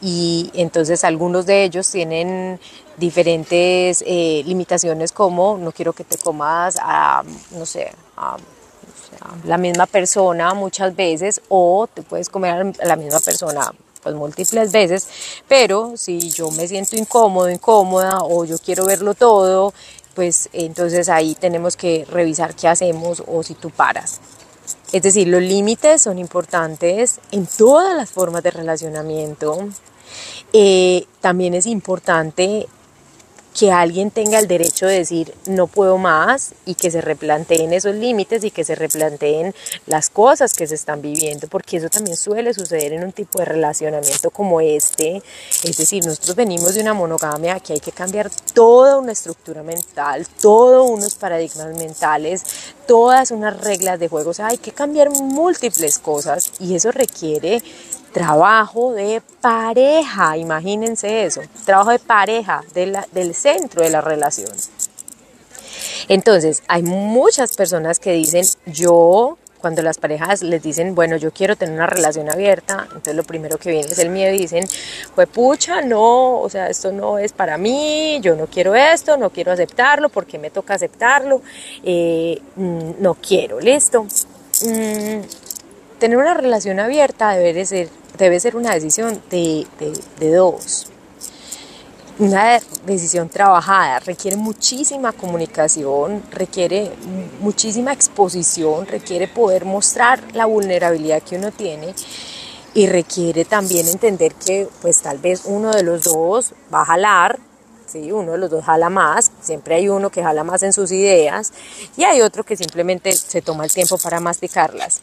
Y 0.00 0.50
entonces 0.54 1.04
algunos 1.04 1.44
de 1.44 1.64
ellos 1.64 1.90
tienen 1.90 2.58
diferentes 2.96 4.02
eh, 4.06 4.42
limitaciones 4.46 5.12
como 5.12 5.58
no 5.58 5.70
quiero 5.72 5.92
que 5.92 6.04
te 6.04 6.16
comas 6.16 6.78
a, 6.80 7.22
no 7.50 7.66
sé, 7.66 7.92
a, 8.16 8.38
la 9.44 9.58
misma 9.58 9.86
persona 9.86 10.54
muchas 10.54 10.96
veces 10.96 11.42
o 11.48 11.88
te 11.92 12.02
puedes 12.02 12.30
comer 12.30 12.72
a 12.80 12.86
la 12.86 12.96
misma 12.96 13.20
persona 13.20 13.70
pues 14.02 14.14
múltiples 14.14 14.72
veces, 14.72 15.08
pero 15.48 15.96
si 15.96 16.30
yo 16.30 16.50
me 16.52 16.68
siento 16.68 16.96
incómodo, 16.96 17.50
incómoda 17.50 18.20
o 18.22 18.44
yo 18.44 18.56
quiero 18.58 18.86
verlo 18.86 19.14
todo, 19.14 19.74
pues 20.18 20.48
entonces 20.52 21.08
ahí 21.08 21.36
tenemos 21.36 21.76
que 21.76 22.04
revisar 22.10 22.56
qué 22.56 22.66
hacemos 22.66 23.22
o 23.24 23.44
si 23.44 23.54
tú 23.54 23.70
paras. 23.70 24.18
Es 24.92 25.00
decir, 25.02 25.28
los 25.28 25.40
límites 25.40 26.02
son 26.02 26.18
importantes 26.18 27.20
en 27.30 27.46
todas 27.46 27.96
las 27.96 28.10
formas 28.10 28.42
de 28.42 28.50
relacionamiento. 28.50 29.68
Eh, 30.52 31.06
también 31.20 31.54
es 31.54 31.66
importante 31.66 32.66
que 33.58 33.72
alguien 33.72 34.12
tenga 34.12 34.38
el 34.38 34.46
derecho 34.46 34.86
de 34.86 34.98
decir 34.98 35.34
no 35.46 35.66
puedo 35.66 35.98
más 35.98 36.52
y 36.64 36.76
que 36.76 36.92
se 36.92 37.00
replanteen 37.00 37.72
esos 37.72 37.92
límites 37.96 38.44
y 38.44 38.52
que 38.52 38.62
se 38.62 38.76
replanteen 38.76 39.52
las 39.86 40.10
cosas 40.10 40.54
que 40.54 40.68
se 40.68 40.76
están 40.76 41.02
viviendo, 41.02 41.48
porque 41.48 41.78
eso 41.78 41.88
también 41.88 42.16
suele 42.16 42.54
suceder 42.54 42.92
en 42.92 43.02
un 43.02 43.10
tipo 43.10 43.40
de 43.40 43.46
relacionamiento 43.46 44.30
como 44.30 44.60
este. 44.60 45.22
Es 45.64 45.76
decir, 45.76 46.06
nosotros 46.06 46.36
venimos 46.36 46.74
de 46.76 46.82
una 46.82 46.94
monogamia 46.94 47.58
que 47.58 47.72
hay 47.72 47.80
que 47.80 47.90
cambiar 47.90 48.30
toda 48.54 48.96
una 48.96 49.10
estructura 49.10 49.64
mental, 49.64 50.24
todos 50.40 50.88
unos 50.88 51.16
paradigmas 51.16 51.76
mentales, 51.76 52.44
todas 52.86 53.32
unas 53.32 53.60
reglas 53.60 53.98
de 53.98 54.08
juego, 54.08 54.30
o 54.30 54.34
sea, 54.34 54.46
hay 54.46 54.58
que 54.58 54.70
cambiar 54.70 55.10
múltiples 55.10 55.98
cosas 55.98 56.52
y 56.60 56.76
eso 56.76 56.92
requiere 56.92 57.60
trabajo 58.12 58.92
de 58.92 59.22
pareja, 59.40 60.36
imagínense 60.36 61.24
eso, 61.24 61.42
trabajo 61.64 61.90
de 61.90 61.98
pareja 61.98 62.62
del 62.74 63.34
centro 63.34 63.82
de 63.82 63.90
la 63.90 64.00
relación. 64.00 64.50
Entonces, 66.08 66.62
hay 66.68 66.82
muchas 66.82 67.54
personas 67.54 67.98
que 67.98 68.12
dicen, 68.12 68.44
yo, 68.66 69.36
cuando 69.58 69.82
las 69.82 69.98
parejas 69.98 70.42
les 70.42 70.62
dicen, 70.62 70.94
bueno, 70.94 71.16
yo 71.16 71.32
quiero 71.32 71.56
tener 71.56 71.74
una 71.74 71.86
relación 71.86 72.30
abierta, 72.30 72.84
entonces 72.84 73.14
lo 73.14 73.24
primero 73.24 73.58
que 73.58 73.70
viene 73.70 73.88
es 73.88 73.98
el 73.98 74.08
miedo 74.08 74.32
y 74.32 74.38
dicen, 74.38 74.66
pues 75.14 75.28
pucha, 75.28 75.82
no, 75.82 76.40
o 76.40 76.48
sea, 76.48 76.68
esto 76.68 76.92
no 76.92 77.18
es 77.18 77.32
para 77.32 77.58
mí, 77.58 78.20
yo 78.22 78.36
no 78.36 78.46
quiero 78.46 78.74
esto, 78.74 79.16
no 79.16 79.30
quiero 79.30 79.52
aceptarlo, 79.52 80.08
porque 80.08 80.38
me 80.38 80.50
toca 80.50 80.74
aceptarlo, 80.74 81.42
eh, 81.82 82.40
mm, 82.56 82.92
no 83.00 83.14
quiero, 83.14 83.60
listo. 83.60 84.06
Mm, 84.64 85.20
tener 85.98 86.16
una 86.16 86.34
relación 86.34 86.80
abierta 86.80 87.30
debe 87.32 87.64
ser, 87.64 87.88
debe 88.16 88.40
ser 88.40 88.56
una 88.56 88.74
decisión 88.74 89.20
de, 89.30 89.66
de, 90.18 90.32
dos. 90.32 90.86
Una 92.18 92.58
decisión 92.84 93.28
trabajada, 93.28 94.00
requiere 94.00 94.36
muchísima 94.36 95.12
comunicación, 95.12 96.22
requiere 96.32 96.90
muchísima 97.40 97.92
exposición, 97.92 98.86
requiere 98.86 99.28
poder 99.28 99.64
mostrar 99.64 100.20
la 100.34 100.46
vulnerabilidad 100.46 101.22
que 101.22 101.36
uno 101.36 101.52
tiene 101.52 101.94
y 102.74 102.88
requiere 102.88 103.44
también 103.44 103.86
entender 103.86 104.34
que 104.34 104.68
pues 104.82 105.00
tal 105.00 105.18
vez 105.18 105.42
uno 105.44 105.70
de 105.70 105.84
los 105.84 106.02
dos 106.02 106.54
va 106.74 106.82
a 106.82 106.86
jalar, 106.86 107.38
¿sí? 107.86 108.10
uno 108.10 108.32
de 108.32 108.38
los 108.38 108.50
dos 108.50 108.64
jala 108.64 108.90
más, 108.90 109.30
siempre 109.40 109.76
hay 109.76 109.88
uno 109.88 110.10
que 110.10 110.22
jala 110.22 110.42
más 110.42 110.64
en 110.64 110.72
sus 110.72 110.90
ideas 110.90 111.52
y 111.96 112.02
hay 112.02 112.20
otro 112.20 112.42
que 112.42 112.56
simplemente 112.56 113.12
se 113.12 113.42
toma 113.42 113.64
el 113.64 113.70
tiempo 113.70 113.96
para 113.96 114.18
masticarlas 114.18 115.02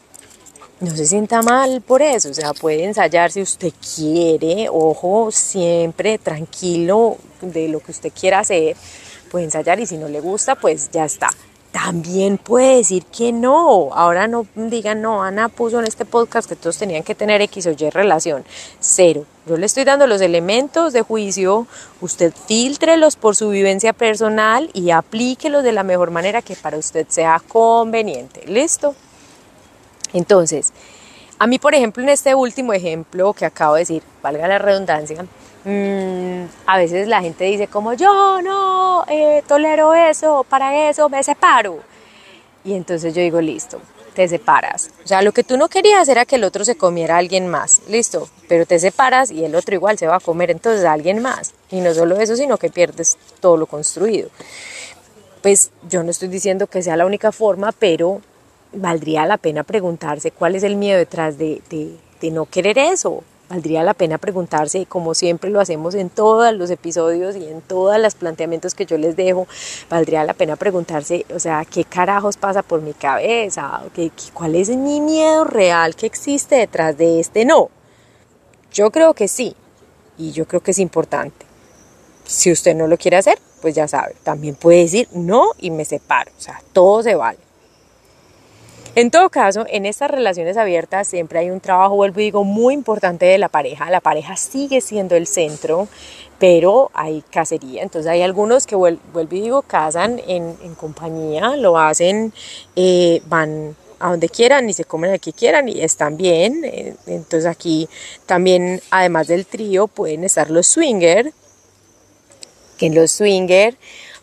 no 0.79 0.95
se 0.95 1.05
sienta 1.05 1.41
mal 1.41 1.81
por 1.81 2.01
eso, 2.01 2.29
o 2.29 2.33
sea, 2.33 2.53
puede 2.53 2.83
ensayar 2.83 3.31
si 3.31 3.41
usted 3.41 3.73
quiere, 3.95 4.67
ojo, 4.69 5.31
siempre 5.31 6.17
tranquilo 6.17 7.17
de 7.41 7.69
lo 7.69 7.79
que 7.79 7.91
usted 7.91 8.11
quiera 8.11 8.39
hacer, 8.39 8.75
puede 9.31 9.45
ensayar 9.45 9.79
y 9.79 9.85
si 9.85 9.97
no 9.97 10.07
le 10.07 10.19
gusta, 10.19 10.55
pues 10.55 10.89
ya 10.91 11.05
está. 11.05 11.29
También 11.71 12.37
puede 12.37 12.77
decir 12.77 13.03
que 13.03 13.33
no. 13.33 13.89
Ahora 13.93 14.29
no 14.29 14.47
digan, 14.55 15.01
no, 15.01 15.21
Ana 15.21 15.49
puso 15.49 15.77
en 15.79 15.85
este 15.85 16.05
podcast 16.05 16.47
que 16.47 16.55
todos 16.55 16.77
tenían 16.77 17.03
que 17.03 17.15
tener 17.15 17.41
X 17.41 17.67
o 17.67 17.71
Y 17.71 17.89
relación. 17.89 18.45
Cero. 18.79 19.25
Yo 19.45 19.57
le 19.57 19.65
estoy 19.65 19.83
dando 19.83 20.07
los 20.07 20.21
elementos 20.21 20.93
de 20.93 21.01
juicio, 21.01 21.67
usted 21.99 22.33
filtrelos 22.47 23.17
por 23.17 23.35
su 23.35 23.49
vivencia 23.49 23.91
personal 23.91 24.69
y 24.73 24.91
aplíquelos 24.91 25.65
de 25.65 25.73
la 25.73 25.83
mejor 25.83 26.11
manera 26.11 26.41
que 26.41 26.55
para 26.55 26.77
usted 26.77 27.07
sea 27.09 27.41
conveniente. 27.45 28.45
¿Listo? 28.47 28.95
Entonces, 30.13 30.73
a 31.37 31.47
mí, 31.47 31.59
por 31.59 31.75
ejemplo, 31.75 32.01
en 32.01 32.09
este 32.09 32.33
último 32.33 32.71
ejemplo 32.71 33.33
que 33.33 33.45
acabo 33.45 33.75
de 33.75 33.81
decir, 33.81 34.03
valga 34.23 34.47
la 34.47 34.57
redundancia, 34.57 35.25
mm, 35.65 36.45
a 36.65 36.77
veces 36.77 37.07
la 37.07 37.21
gente 37.21 37.43
dice 37.43 37.67
como 37.67 37.93
yo 37.93 38.41
no 38.41 39.03
eh, 39.07 39.43
tolero 39.47 39.93
eso, 39.93 40.45
para 40.47 40.89
eso 40.89 41.09
me 41.09 41.23
separo. 41.23 41.79
Y 42.63 42.73
entonces 42.73 43.13
yo 43.13 43.21
digo, 43.21 43.41
listo, 43.41 43.81
te 44.15 44.27
separas. 44.27 44.89
O 45.03 45.07
sea, 45.07 45.21
lo 45.21 45.33
que 45.33 45.43
tú 45.43 45.57
no 45.57 45.67
querías 45.67 46.07
era 46.07 46.25
que 46.25 46.37
el 46.37 46.45
otro 46.45 46.65
se 46.65 46.77
comiera 46.77 47.15
a 47.15 47.17
alguien 47.19 47.47
más, 47.47 47.81
listo, 47.89 48.29
pero 48.47 48.65
te 48.65 48.79
separas 48.79 49.29
y 49.29 49.43
el 49.43 49.55
otro 49.55 49.75
igual 49.75 49.99
se 49.99 50.07
va 50.07 50.15
a 50.15 50.19
comer 50.21 50.49
entonces 50.49 50.85
a 50.85 50.93
alguien 50.93 51.21
más. 51.21 51.53
Y 51.69 51.81
no 51.81 51.93
solo 51.93 52.15
eso, 52.15 52.35
sino 52.35 52.57
que 52.57 52.69
pierdes 52.69 53.17
todo 53.41 53.57
lo 53.57 53.65
construido. 53.67 54.29
Pues 55.41 55.69
yo 55.87 56.01
no 56.01 56.11
estoy 56.11 56.29
diciendo 56.29 56.65
que 56.67 56.81
sea 56.81 56.97
la 56.97 57.05
única 57.05 57.31
forma, 57.31 57.71
pero 57.73 58.21
valdría 58.75 59.25
la 59.25 59.37
pena 59.37 59.63
preguntarse 59.63 60.31
cuál 60.31 60.55
es 60.55 60.63
el 60.63 60.75
miedo 60.75 60.97
detrás 60.97 61.37
de, 61.37 61.61
no 62.31 62.45
querer 62.45 62.77
eso. 62.77 63.23
Valdría 63.47 63.83
la 63.83 63.93
pena 63.93 64.17
preguntarse, 64.17 64.87
como 64.87 65.13
siempre 65.13 65.51
lo 65.51 65.61
hacemos 65.61 65.93
en 65.93 66.09
todos 66.09 66.51
los 66.55 66.71
episodios 66.71 67.35
y 67.35 67.47
en 67.47 67.61
todos 67.61 67.99
los 67.99 68.15
planteamientos 68.15 68.73
que 68.73 68.87
yo 68.87 68.97
les 68.97 69.15
dejo, 69.15 69.47
valdría 69.87 70.23
la 70.23 70.33
pena 70.33 70.55
preguntarse, 70.55 71.27
o 71.31 71.37
sea, 71.37 71.63
¿qué 71.63 71.83
carajos 71.83 72.37
pasa 72.37 72.63
por 72.63 72.81
mi 72.81 72.93
cabeza? 72.93 73.83
¿Qué, 73.93 74.11
¿Cuál 74.33 74.55
es 74.55 74.69
mi 74.69 74.99
miedo 74.99 75.43
real 75.43 75.95
que 75.95 76.07
existe 76.07 76.55
detrás 76.55 76.97
de 76.97 77.19
este 77.19 77.45
no? 77.45 77.69
Yo 78.73 78.89
creo 78.89 79.13
que 79.13 79.27
sí, 79.27 79.55
y 80.17 80.31
yo 80.31 80.47
creo 80.47 80.61
que 80.61 80.71
es 80.71 80.79
importante. 80.79 81.45
Si 82.25 82.51
usted 82.51 82.75
no 82.75 82.87
lo 82.87 82.97
quiere 82.97 83.17
hacer, 83.17 83.37
pues 83.61 83.75
ya 83.75 83.87
sabe, 83.87 84.15
también 84.23 84.55
puede 84.55 84.79
decir 84.79 85.07
no 85.11 85.51
y 85.59 85.69
me 85.69 85.85
separo, 85.85 86.31
o 86.35 86.41
sea, 86.41 86.59
todo 86.73 87.03
se 87.03 87.13
vale. 87.13 87.44
En 88.95 89.11
todo 89.11 89.29
caso, 89.29 89.65
en 89.69 89.85
estas 89.85 90.09
relaciones 90.09 90.55
abiertas 90.55 91.09
siempre 91.09 91.39
hay 91.39 91.49
un 91.49 91.59
trabajo, 91.59 91.95
vuelvo 91.95 92.21
y 92.21 92.23
digo, 92.23 92.45
muy 92.45 92.73
importante 92.73 93.25
de 93.25 93.37
la 93.37 93.49
pareja. 93.49 93.89
La 93.89 93.99
pareja 93.99 94.37
sigue 94.37 94.79
siendo 94.79 95.17
el 95.17 95.27
centro, 95.27 95.89
pero 96.39 96.91
hay 96.93 97.21
cacería. 97.29 97.83
Entonces 97.83 98.09
hay 98.09 98.21
algunos 98.21 98.65
que, 98.65 98.75
vuelvo 98.75 99.01
y 99.13 99.41
digo, 99.41 99.61
casan 99.63 100.21
en, 100.27 100.55
compañía, 100.75 101.57
lo 101.57 101.77
hacen, 101.77 102.31
eh, 102.77 103.21
van 103.27 103.75
a 103.99 104.11
donde 104.11 104.29
quieran 104.29 104.69
y 104.69 104.73
se 104.73 104.85
comen 104.85 105.11
aquí 105.11 105.33
quieran 105.33 105.67
y 105.67 105.81
están 105.81 106.15
bien. 106.15 106.63
Eh, 106.63 106.95
entonces 107.07 107.47
aquí 107.47 107.89
también, 108.25 108.81
además 108.91 109.27
del 109.27 109.45
trío, 109.45 109.87
pueden 109.87 110.23
estar 110.23 110.49
los 110.49 110.67
swinger, 110.67 111.33
que 112.77 112.89
los 112.89 113.11
swinger 113.11 113.75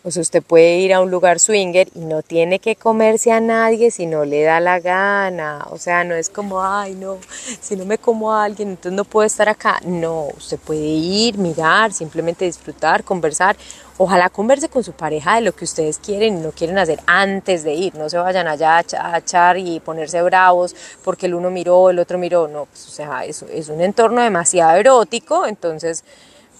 O 0.05 0.11
sea, 0.11 0.21
usted 0.21 0.43
puede 0.43 0.79
ir 0.79 0.93
a 0.93 0.99
un 0.99 1.09
lugar 1.09 1.39
swinger 1.39 1.87
y 1.95 1.99
no 1.99 2.21
tiene 2.23 2.59
que 2.59 2.75
comerse 2.75 3.31
a 3.31 3.39
nadie 3.39 3.89
si 3.89 4.05
no 4.05 4.25
le 4.25 4.43
da 4.43 4.59
la 4.59 4.81
gana. 4.81 5.65
O 5.69 5.77
sea, 5.77 6.03
no 6.03 6.13
es 6.13 6.29
como, 6.29 6.61
ay, 6.61 6.93
no, 6.93 7.19
si 7.61 7.77
no 7.77 7.85
me 7.85 7.97
como 7.97 8.33
a 8.33 8.43
alguien, 8.43 8.71
entonces 8.71 8.91
no 8.91 9.05
puedo 9.05 9.25
estar 9.25 9.47
acá. 9.47 9.79
No, 9.85 10.27
usted 10.35 10.59
puede 10.59 10.81
ir, 10.81 11.37
mirar, 11.37 11.93
simplemente 11.93 12.43
disfrutar, 12.43 13.05
conversar. 13.05 13.55
Ojalá 13.97 14.29
converse 14.29 14.67
con 14.67 14.83
su 14.83 14.91
pareja 14.91 15.35
de 15.35 15.41
lo 15.41 15.53
que 15.53 15.63
ustedes 15.63 15.99
quieren 15.99 16.37
y 16.37 16.41
no 16.41 16.51
quieren 16.51 16.77
hacer 16.79 16.99
antes 17.05 17.63
de 17.63 17.73
ir. 17.73 17.95
No 17.95 18.09
se 18.09 18.17
vayan 18.17 18.49
allá 18.49 18.83
a 18.99 19.17
echar 19.19 19.57
y 19.57 19.79
ponerse 19.79 20.21
bravos 20.21 20.75
porque 21.01 21.27
el 21.27 21.33
uno 21.33 21.49
miró, 21.49 21.89
el 21.89 21.99
otro 21.99 22.17
miró. 22.17 22.49
No, 22.49 22.65
pues, 22.65 22.89
o 22.89 22.91
sea, 22.91 23.23
es, 23.23 23.41
es 23.43 23.69
un 23.69 23.79
entorno 23.79 24.21
demasiado 24.21 24.75
erótico, 24.75 25.45
entonces, 25.45 26.03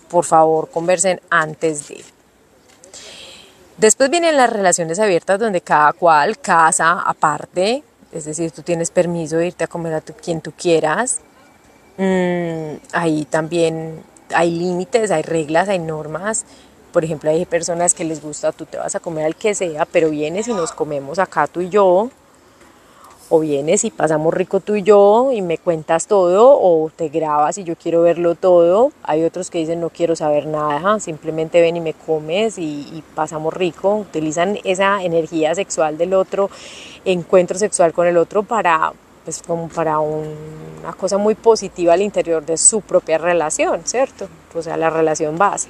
por 0.08 0.24
favor, 0.24 0.70
conversen 0.70 1.20
antes 1.30 1.90
de 1.90 1.96
ir. 1.96 2.13
Después 3.78 4.10
vienen 4.10 4.38
las 4.38 4.52
relaciones 4.52 5.00
abiertas 5.00 5.40
donde 5.40 5.62
cada 5.62 5.94
cual 5.94 6.38
casa 6.38 7.02
aparte, 7.02 7.84
es 8.12 8.26
decir, 8.26 8.52
tú 8.52 8.62
tienes 8.62 8.92
permiso 8.92 9.38
de 9.38 9.48
irte 9.48 9.64
a 9.64 9.68
comer 9.68 9.96
a 9.96 10.02
quien 10.02 10.42
tú 10.42 10.52
quieras. 10.52 11.20
Mm, 11.98 12.76
ahí 12.92 13.26
también 13.26 14.04
hay 14.34 14.52
límites, 14.52 15.12
hay 15.12 15.24
reglas, 15.24 15.70
hay 15.70 15.80
normas. 15.80 16.46
Por 16.92 17.04
ejemplo, 17.04 17.32
hay 17.32 17.46
personas 17.46 17.96
que 17.96 18.04
les 18.04 18.22
gusta, 18.22 18.52
tú 18.52 18.66
te 18.66 18.78
vas 18.78 18.94
a 18.96 19.00
comer 19.00 19.26
al 19.26 19.36
que 19.36 19.56
sea, 19.56 19.86
pero 19.86 20.12
vienes 20.12 20.48
y 20.48 20.54
nos 20.54 20.72
comemos 20.72 21.18
acá 21.18 21.48
tú 21.48 21.62
y 21.62 21.70
yo 21.70 22.12
o 23.36 23.40
vienes 23.40 23.84
y 23.84 23.90
pasamos 23.90 24.32
rico 24.32 24.60
tú 24.60 24.76
y 24.76 24.84
yo 24.84 25.32
y 25.34 25.42
me 25.42 25.58
cuentas 25.58 26.06
todo 26.06 26.56
o 26.62 26.92
te 26.96 27.10
grabas 27.10 27.58
y 27.58 27.64
yo 27.64 27.76
quiero 27.76 28.04
verlo 28.04 28.36
todo. 28.36 28.92
Hay 29.02 29.24
otros 29.24 29.50
que 29.50 29.58
dicen 29.58 29.82
no 29.82 29.90
quiero 29.90 30.16
saber 30.16 30.46
nada, 30.46 31.00
simplemente 31.00 31.60
ven 31.60 31.76
y 31.76 31.82
me 31.82 31.96
comes 31.96 32.60
y, 32.60 33.04
pasamos 33.16 33.52
rico. 33.52 33.96
Utilizan 33.96 34.60
esa 34.64 35.02
energía 35.02 35.56
sexual 35.56 35.98
del 35.98 36.14
otro, 36.14 36.52
encuentro 37.06 37.58
sexual 37.58 37.92
con 37.92 38.06
el 38.06 38.18
otro 38.18 38.44
para 38.44 38.94
pues 39.26 39.42
como 39.42 39.68
para 39.68 39.98
una 39.98 40.94
cosa 40.96 41.18
muy 41.18 41.34
positiva 41.34 41.94
al 41.94 42.04
interior 42.04 42.46
de 42.46 42.58
su 42.58 42.82
propia 42.82 43.18
relación, 43.18 43.82
¿cierto? 43.84 44.28
O 44.54 44.62
sea, 44.62 44.78
la 44.78 44.92
relación 44.92 45.40
base. 45.40 45.70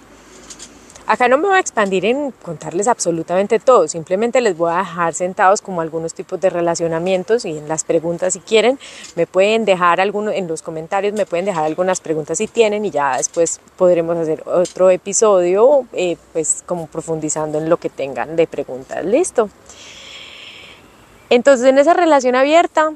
Acá 1.06 1.28
no 1.28 1.38
me 1.38 1.48
voy 1.48 1.58
a 1.58 1.60
expandir 1.60 2.06
en 2.06 2.32
contarles 2.32 2.88
absolutamente 2.88 3.60
todo, 3.60 3.90
simplemente 3.90 4.40
les 4.40 4.58
voy 4.58 4.72
a 4.72 4.78
dejar 4.78 5.14
sentados 5.14 5.62
como 5.62 5.82
algunos 5.82 6.14
tipos 6.14 6.40
de 6.40 6.50
relacionamientos 6.50 7.44
y 7.44 7.58
en 7.58 7.68
las 7.68 7.84
preguntas 7.84 8.34
si 8.34 8.40
quieren, 8.40 8.80
me 9.16 9.28
pueden 9.28 9.66
dejar 9.66 10.00
algunos 10.00 10.34
en 10.34 10.48
los 10.48 10.62
comentarios, 10.62 11.14
me 11.14 11.26
pueden 11.26 11.46
dejar 11.46 11.66
algunas 11.66 12.00
preguntas 12.00 12.38
si 12.38 12.48
tienen 12.48 12.86
y 12.86 12.90
ya 12.90 13.18
después 13.18 13.60
podremos 13.76 14.16
hacer 14.16 14.44
otro 14.46 14.90
episodio 14.92 15.86
eh, 15.92 16.16
pues 16.32 16.64
como 16.66 16.88
profundizando 16.88 17.58
en 17.58 17.70
lo 17.70 17.76
que 17.76 17.90
tengan 17.90 18.38
de 18.38 18.48
preguntas. 18.48 19.04
Listo. 19.04 19.50
Entonces 21.30 21.68
en 21.68 21.80
esa 21.80 21.94
relación 21.94 22.36
abierta 22.36 22.94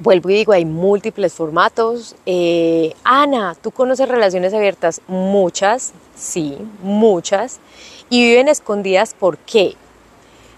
Vuelvo 0.00 0.30
y 0.30 0.34
digo, 0.34 0.52
hay 0.52 0.64
múltiples 0.64 1.34
formatos. 1.34 2.14
Eh, 2.24 2.94
Ana, 3.02 3.56
¿tú 3.60 3.72
conoces 3.72 4.08
relaciones 4.08 4.54
abiertas? 4.54 5.00
Muchas, 5.08 5.92
sí, 6.18 6.58
muchas. 6.82 7.60
Y 8.10 8.22
viven 8.22 8.48
escondidas, 8.48 9.14
¿por 9.14 9.38
qué? 9.38 9.76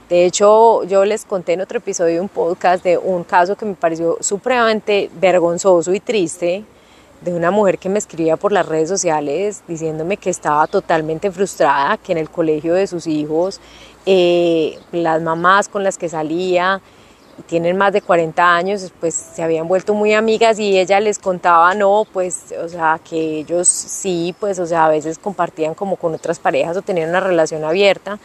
De 0.08 0.24
hecho, 0.24 0.82
yo 0.84 1.04
les 1.04 1.24
conté 1.24 1.52
en 1.52 1.60
otro 1.60 1.78
episodio 1.78 2.14
de 2.14 2.20
un 2.20 2.28
podcast 2.28 2.82
de 2.82 2.98
un 2.98 3.22
caso 3.22 3.54
que 3.54 3.64
me 3.64 3.74
pareció 3.74 4.18
supremamente 4.20 5.08
vergonzoso 5.20 5.94
y 5.94 6.00
triste 6.00 6.64
de 7.20 7.32
una 7.32 7.50
mujer 7.50 7.78
que 7.78 7.88
me 7.88 7.98
escribía 7.98 8.36
por 8.36 8.50
las 8.50 8.66
redes 8.66 8.88
sociales 8.88 9.62
diciéndome 9.68 10.16
que 10.16 10.30
estaba 10.30 10.66
totalmente 10.66 11.30
frustrada, 11.30 11.96
que 11.96 12.12
en 12.12 12.18
el 12.18 12.30
colegio 12.30 12.74
de 12.74 12.86
sus 12.86 13.06
hijos, 13.06 13.60
eh, 14.06 14.78
las 14.90 15.22
mamás 15.22 15.68
con 15.68 15.84
las 15.84 15.96
que 15.96 16.08
salía, 16.08 16.80
tienen 17.46 17.76
más 17.76 17.92
de 17.92 18.02
40 18.02 18.54
años, 18.54 18.92
pues 19.00 19.14
se 19.14 19.42
habían 19.42 19.68
vuelto 19.68 19.94
muy 19.94 20.14
amigas 20.14 20.58
y 20.58 20.78
ella 20.78 21.00
les 21.00 21.18
contaba, 21.18 21.74
no, 21.74 22.06
pues, 22.12 22.54
o 22.62 22.68
sea, 22.68 23.00
que 23.02 23.38
ellos 23.38 23.68
sí, 23.68 24.34
pues, 24.38 24.58
o 24.58 24.66
sea, 24.66 24.86
a 24.86 24.88
veces 24.88 25.18
compartían 25.18 25.74
como 25.74 25.96
con 25.96 26.14
otras 26.14 26.38
parejas 26.38 26.76
o 26.76 26.82
tenían 26.82 27.10
una 27.10 27.20
relación 27.20 27.64
abierta. 27.64 28.18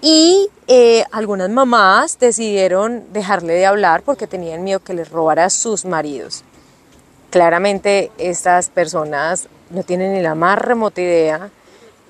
Y 0.00 0.48
eh, 0.66 1.04
algunas 1.12 1.48
mamás 1.50 2.18
decidieron 2.18 3.04
dejarle 3.12 3.54
de 3.54 3.66
hablar 3.66 4.02
porque 4.02 4.26
tenían 4.26 4.62
miedo 4.62 4.80
que 4.80 4.94
les 4.94 5.08
robara 5.10 5.46
a 5.46 5.50
sus 5.50 5.84
maridos. 5.84 6.44
Claramente 7.30 8.10
estas 8.18 8.68
personas 8.68 9.48
no 9.70 9.82
tienen 9.82 10.12
ni 10.12 10.20
la 10.20 10.34
más 10.34 10.58
remota 10.58 11.00
idea 11.00 11.50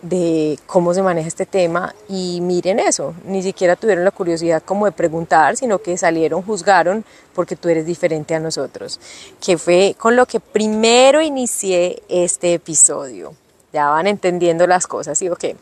de 0.04 0.58
cómo 0.66 0.92
se 0.92 1.02
maneja 1.02 1.26
este 1.26 1.46
tema 1.46 1.94
y 2.10 2.42
miren 2.42 2.78
eso, 2.78 3.14
ni 3.24 3.42
siquiera 3.42 3.74
tuvieron 3.74 4.04
la 4.04 4.10
curiosidad 4.10 4.62
como 4.62 4.84
de 4.84 4.92
preguntar, 4.92 5.56
sino 5.56 5.78
que 5.78 5.96
salieron, 5.96 6.42
juzgaron 6.42 7.06
porque 7.34 7.56
tú 7.56 7.70
eres 7.70 7.86
diferente 7.86 8.34
a 8.34 8.38
nosotros, 8.38 9.00
que 9.40 9.56
fue 9.56 9.96
con 9.98 10.14
lo 10.14 10.26
que 10.26 10.40
primero 10.40 11.22
inicié 11.22 12.02
este 12.10 12.52
episodio. 12.52 13.32
Ya 13.72 13.88
van 13.88 14.06
entendiendo 14.06 14.66
las 14.66 14.86
cosas, 14.86 15.16
¿sí 15.16 15.30
o 15.30 15.36
qué? 15.36 15.56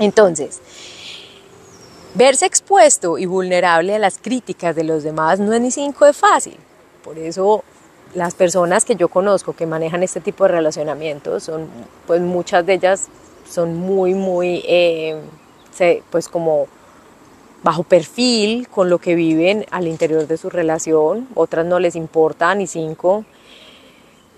Entonces, 0.00 0.60
verse 2.14 2.46
expuesto 2.46 3.16
y 3.16 3.26
vulnerable 3.26 3.94
a 3.94 4.00
las 4.00 4.18
críticas 4.18 4.74
de 4.74 4.82
los 4.82 5.04
demás 5.04 5.38
no 5.38 5.52
es 5.52 5.60
ni 5.60 5.70
cinco 5.70 6.04
de 6.04 6.12
fácil. 6.12 6.56
Por 7.04 7.16
eso 7.16 7.62
las 8.12 8.34
personas 8.34 8.84
que 8.84 8.96
yo 8.96 9.08
conozco 9.08 9.52
que 9.52 9.66
manejan 9.66 10.02
este 10.02 10.20
tipo 10.20 10.44
de 10.44 10.50
relacionamientos 10.50 11.44
son 11.44 11.68
pues 12.08 12.20
muchas 12.20 12.66
de 12.66 12.74
ellas 12.74 13.08
son 13.52 13.76
muy, 13.76 14.14
muy, 14.14 14.62
eh, 14.66 15.20
pues 16.10 16.28
como 16.28 16.66
bajo 17.62 17.84
perfil 17.84 18.66
con 18.68 18.90
lo 18.90 18.98
que 18.98 19.14
viven 19.14 19.66
al 19.70 19.86
interior 19.86 20.26
de 20.26 20.36
su 20.36 20.50
relación, 20.50 21.28
otras 21.34 21.64
no 21.64 21.78
les 21.78 21.94
importa 21.94 22.54
ni 22.54 22.66
cinco, 22.66 23.24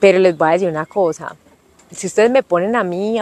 pero 0.01 0.19
les 0.19 0.37
voy 0.37 0.49
a 0.49 0.53
decir 0.53 0.69
una 0.69 0.85
cosa, 0.85 1.37
si 1.91 2.07
ustedes 2.07 2.31
me 2.31 2.43
ponen 2.43 2.77
a 2.77 2.85
mí 2.85 3.19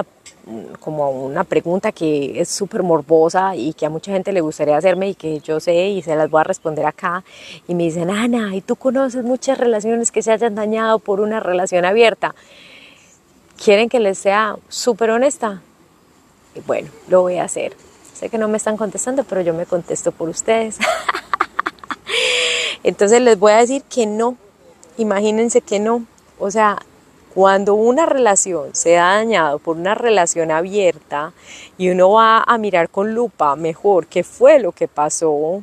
como 0.80 1.10
una 1.10 1.44
pregunta 1.44 1.92
que 1.92 2.40
es 2.40 2.48
súper 2.48 2.82
morbosa 2.82 3.54
y 3.54 3.74
que 3.74 3.86
a 3.86 3.90
mucha 3.90 4.12
gente 4.12 4.32
le 4.32 4.40
gustaría 4.40 4.76
hacerme 4.76 5.10
y 5.10 5.14
que 5.14 5.40
yo 5.40 5.60
sé 5.60 5.88
y 5.88 6.02
se 6.02 6.16
las 6.16 6.30
voy 6.30 6.40
a 6.40 6.44
responder 6.44 6.86
acá 6.86 7.22
y 7.68 7.74
me 7.74 7.84
dicen, 7.84 8.10
Ana, 8.10 8.56
¿y 8.56 8.60
tú 8.60 8.76
conoces 8.76 9.24
muchas 9.24 9.58
relaciones 9.58 10.10
que 10.10 10.22
se 10.22 10.32
hayan 10.32 10.54
dañado 10.54 10.98
por 10.98 11.20
una 11.20 11.38
relación 11.38 11.84
abierta? 11.84 12.34
¿Quieren 13.62 13.88
que 13.88 14.00
les 14.00 14.18
sea 14.18 14.56
súper 14.68 15.10
honesta? 15.10 15.62
Bueno, 16.60 16.90
lo 17.08 17.22
voy 17.22 17.38
a 17.38 17.44
hacer. 17.44 17.76
Sé 18.14 18.28
que 18.28 18.38
no 18.38 18.48
me 18.48 18.56
están 18.56 18.76
contestando, 18.76 19.24
pero 19.24 19.40
yo 19.40 19.54
me 19.54 19.66
contesto 19.66 20.12
por 20.12 20.28
ustedes. 20.28 20.78
Entonces 22.84 23.20
les 23.20 23.38
voy 23.38 23.52
a 23.52 23.56
decir 23.58 23.82
que 23.82 24.06
no. 24.06 24.36
Imagínense 24.98 25.60
que 25.60 25.80
no. 25.80 26.04
O 26.38 26.50
sea, 26.50 26.78
cuando 27.34 27.74
una 27.74 28.06
relación 28.06 28.74
se 28.74 28.98
ha 28.98 29.14
dañado 29.14 29.58
por 29.58 29.76
una 29.76 29.94
relación 29.94 30.50
abierta 30.50 31.32
y 31.78 31.88
uno 31.88 32.10
va 32.10 32.42
a 32.42 32.58
mirar 32.58 32.90
con 32.90 33.14
lupa 33.14 33.56
mejor 33.56 34.06
qué 34.06 34.22
fue 34.22 34.58
lo 34.58 34.72
que 34.72 34.88
pasó, 34.88 35.62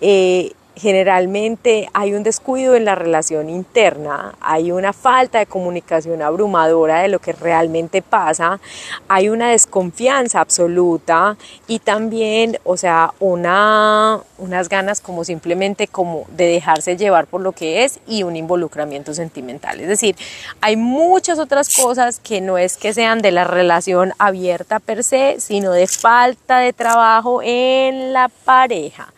eh, 0.00 0.52
generalmente 0.76 1.88
hay 1.94 2.12
un 2.12 2.22
descuido 2.22 2.76
en 2.76 2.84
la 2.84 2.94
relación 2.94 3.48
interna, 3.48 4.34
hay 4.40 4.70
una 4.70 4.92
falta 4.92 5.38
de 5.38 5.46
comunicación 5.46 6.20
abrumadora 6.20 7.00
de 7.00 7.08
lo 7.08 7.18
que 7.18 7.32
realmente 7.32 8.02
pasa, 8.02 8.60
hay 9.08 9.30
una 9.30 9.50
desconfianza 9.50 10.40
absoluta 10.40 11.38
y 11.66 11.78
también, 11.78 12.58
o 12.62 12.76
sea, 12.76 13.14
una, 13.20 14.20
unas 14.36 14.68
ganas 14.68 15.00
como 15.00 15.24
simplemente 15.24 15.88
como 15.88 16.26
de 16.28 16.46
dejarse 16.46 16.98
llevar 16.98 17.26
por 17.26 17.40
lo 17.40 17.52
que 17.52 17.84
es 17.84 17.98
y 18.06 18.22
un 18.22 18.36
involucramiento 18.36 19.14
sentimental. 19.14 19.80
Es 19.80 19.88
decir, 19.88 20.14
hay 20.60 20.76
muchas 20.76 21.38
otras 21.38 21.74
cosas 21.74 22.20
que 22.20 22.42
no 22.42 22.58
es 22.58 22.76
que 22.76 22.92
sean 22.92 23.22
de 23.22 23.32
la 23.32 23.44
relación 23.44 24.12
abierta 24.18 24.78
per 24.78 25.02
se, 25.02 25.36
sino 25.38 25.72
de 25.72 25.86
falta 25.86 26.58
de 26.58 26.74
trabajo 26.74 27.40
en 27.42 28.12
la 28.12 28.28
pareja. 28.44 29.08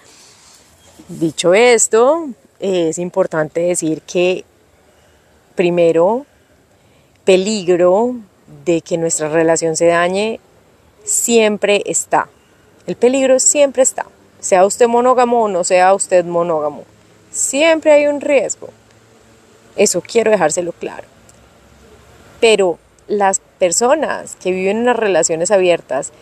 Dicho 1.08 1.54
esto, 1.54 2.28
es 2.60 2.98
importante 2.98 3.60
decir 3.60 4.02
que 4.02 4.44
primero, 5.54 6.26
peligro 7.24 8.16
de 8.66 8.82
que 8.82 8.98
nuestra 8.98 9.30
relación 9.30 9.74
se 9.74 9.86
dañe 9.86 10.38
siempre 11.04 11.82
está. 11.86 12.28
El 12.86 12.96
peligro 12.96 13.40
siempre 13.40 13.82
está. 13.82 14.04
Sea 14.40 14.66
usted 14.66 14.86
monógamo 14.86 15.44
o 15.44 15.48
no 15.48 15.64
sea 15.64 15.94
usted 15.94 16.26
monógamo. 16.26 16.84
Siempre 17.30 17.92
hay 17.92 18.06
un 18.06 18.20
riesgo. 18.20 18.68
Eso 19.76 20.02
quiero 20.02 20.30
dejárselo 20.30 20.72
claro. 20.72 21.06
Pero 22.38 22.78
las 23.06 23.40
personas 23.58 24.36
que 24.36 24.52
viven 24.52 24.76
en 24.76 24.84
las 24.84 24.96
relaciones 24.96 25.50
abiertas 25.50 26.12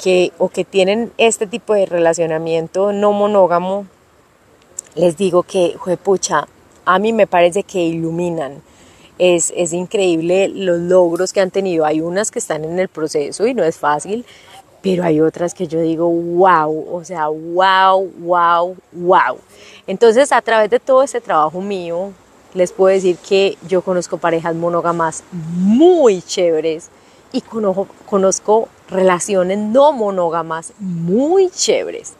que, 0.00 0.30
o 0.38 0.48
que 0.48 0.64
tienen 0.64 1.10
este 1.18 1.48
tipo 1.48 1.74
de 1.74 1.86
relacionamiento 1.86 2.92
no 2.92 3.10
monógamo 3.10 3.86
les 4.98 5.16
digo 5.16 5.44
que, 5.44 5.76
pucha, 6.02 6.46
a 6.84 6.98
mí 6.98 7.12
me 7.12 7.26
parece 7.26 7.62
que 7.62 7.78
iluminan. 7.78 8.60
Es, 9.16 9.52
increíble 9.72 10.48
los 10.48 10.78
logros 10.80 11.32
que 11.32 11.40
han 11.40 11.50
tenido. 11.50 11.84
Hay 11.84 12.00
unas 12.00 12.30
que 12.30 12.38
están 12.38 12.64
en 12.64 12.78
el 12.78 12.88
proceso 12.88 13.46
y 13.46 13.54
no 13.54 13.62
es 13.64 13.76
fácil, 13.76 14.24
pero 14.82 15.04
hay 15.04 15.20
otras 15.20 15.54
que 15.54 15.66
yo 15.66 15.80
digo, 15.80 16.08
wow, 16.08 16.86
o 16.92 17.04
sea, 17.04 17.28
wow, 17.28 18.10
wow, 18.18 18.76
wow. 18.92 19.38
Entonces, 19.86 20.32
a 20.32 20.42
través 20.42 20.70
de 20.70 20.80
todo 20.80 21.02
este 21.02 21.20
trabajo 21.20 21.60
mío, 21.60 22.12
les 22.54 22.72
puedo 22.72 22.92
decir 22.92 23.16
que 23.16 23.56
yo 23.68 23.82
conozco 23.82 24.18
parejas 24.18 24.54
monógamas 24.54 25.22
muy 25.30 26.22
chéveres 26.22 26.90
y 27.32 27.40
conozco, 27.40 28.68
relaciones 28.88 29.58
no 29.58 29.92
monógamas 29.92 30.72
muy 30.78 31.50
chéveres. 31.50 32.14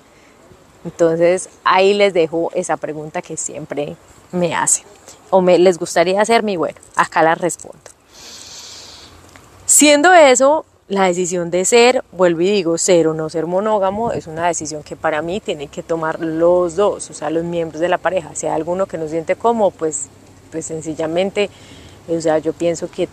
Entonces, 0.84 1.48
ahí 1.64 1.94
les 1.94 2.14
dejo 2.14 2.50
esa 2.54 2.76
pregunta 2.76 3.22
que 3.22 3.36
siempre 3.36 3.96
me 4.32 4.54
hacen 4.54 4.84
o 5.30 5.40
me 5.40 5.58
les 5.58 5.78
gustaría 5.78 6.20
hacerme 6.20 6.52
y 6.52 6.56
bueno, 6.56 6.78
acá 6.96 7.22
la 7.22 7.34
respondo. 7.34 7.78
Siendo 9.66 10.14
eso, 10.14 10.64
la 10.88 11.04
decisión 11.04 11.50
de 11.50 11.64
ser, 11.66 12.02
vuelvo 12.12 12.40
y 12.40 12.50
digo, 12.50 12.78
ser 12.78 13.08
o 13.08 13.14
no 13.14 13.28
ser 13.28 13.46
monógamo 13.46 14.12
es 14.12 14.26
una 14.26 14.46
decisión 14.46 14.82
que 14.82 14.96
para 14.96 15.20
mí 15.20 15.40
tienen 15.40 15.68
que 15.68 15.82
tomar 15.82 16.20
los 16.20 16.76
dos, 16.76 17.10
o 17.10 17.14
sea, 17.14 17.28
los 17.28 17.44
miembros 17.44 17.80
de 17.80 17.88
la 17.88 17.98
pareja. 17.98 18.34
Si 18.34 18.46
hay 18.46 18.52
alguno 18.52 18.86
que 18.86 18.96
no 18.96 19.06
siente 19.06 19.36
cómodo, 19.36 19.70
pues, 19.70 20.08
pues 20.50 20.64
sencillamente, 20.64 21.50
o 22.08 22.18
sea, 22.20 22.38
yo 22.38 22.54
pienso 22.54 22.90
que 22.90 23.08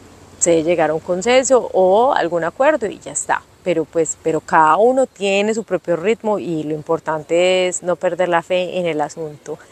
se 0.45 0.63
llegar 0.63 0.91
a 0.91 0.93
un 0.93 0.99
consenso 0.99 1.71
o 1.73 2.13
algún 2.13 2.43
acuerdo 2.43 2.85
y 2.85 2.99
ya 2.99 3.11
está. 3.11 3.41
Pero 3.63 3.83
pues, 3.83 4.15
pero 4.21 4.41
cada 4.41 4.77
uno 4.77 5.07
tiene 5.07 5.55
su 5.55 5.63
propio 5.63 5.95
ritmo 5.95 6.37
y 6.37 6.61
lo 6.63 6.75
importante 6.75 7.67
es 7.67 7.81
no 7.81 7.95
perder 7.95 8.29
la 8.29 8.43
fe 8.43 8.77
en 8.77 8.85
el 8.85 9.01
asunto. 9.01 9.57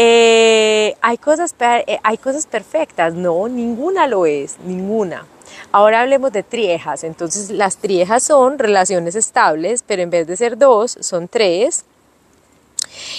Eh, 0.00 0.94
hay, 1.00 1.18
cosas, 1.18 1.52
eh, 1.58 1.98
hay 2.04 2.18
cosas 2.18 2.46
perfectas, 2.46 3.14
no, 3.14 3.48
ninguna 3.48 4.06
lo 4.06 4.26
es, 4.26 4.56
ninguna. 4.64 5.26
Ahora 5.72 6.02
hablemos 6.02 6.30
de 6.30 6.44
triejas. 6.44 7.02
Entonces 7.02 7.50
las 7.50 7.78
triejas 7.78 8.22
son 8.22 8.60
relaciones 8.60 9.16
estables, 9.16 9.82
pero 9.84 10.02
en 10.02 10.10
vez 10.10 10.28
de 10.28 10.36
ser 10.36 10.56
dos, 10.56 10.96
son 11.00 11.26
tres. 11.26 11.84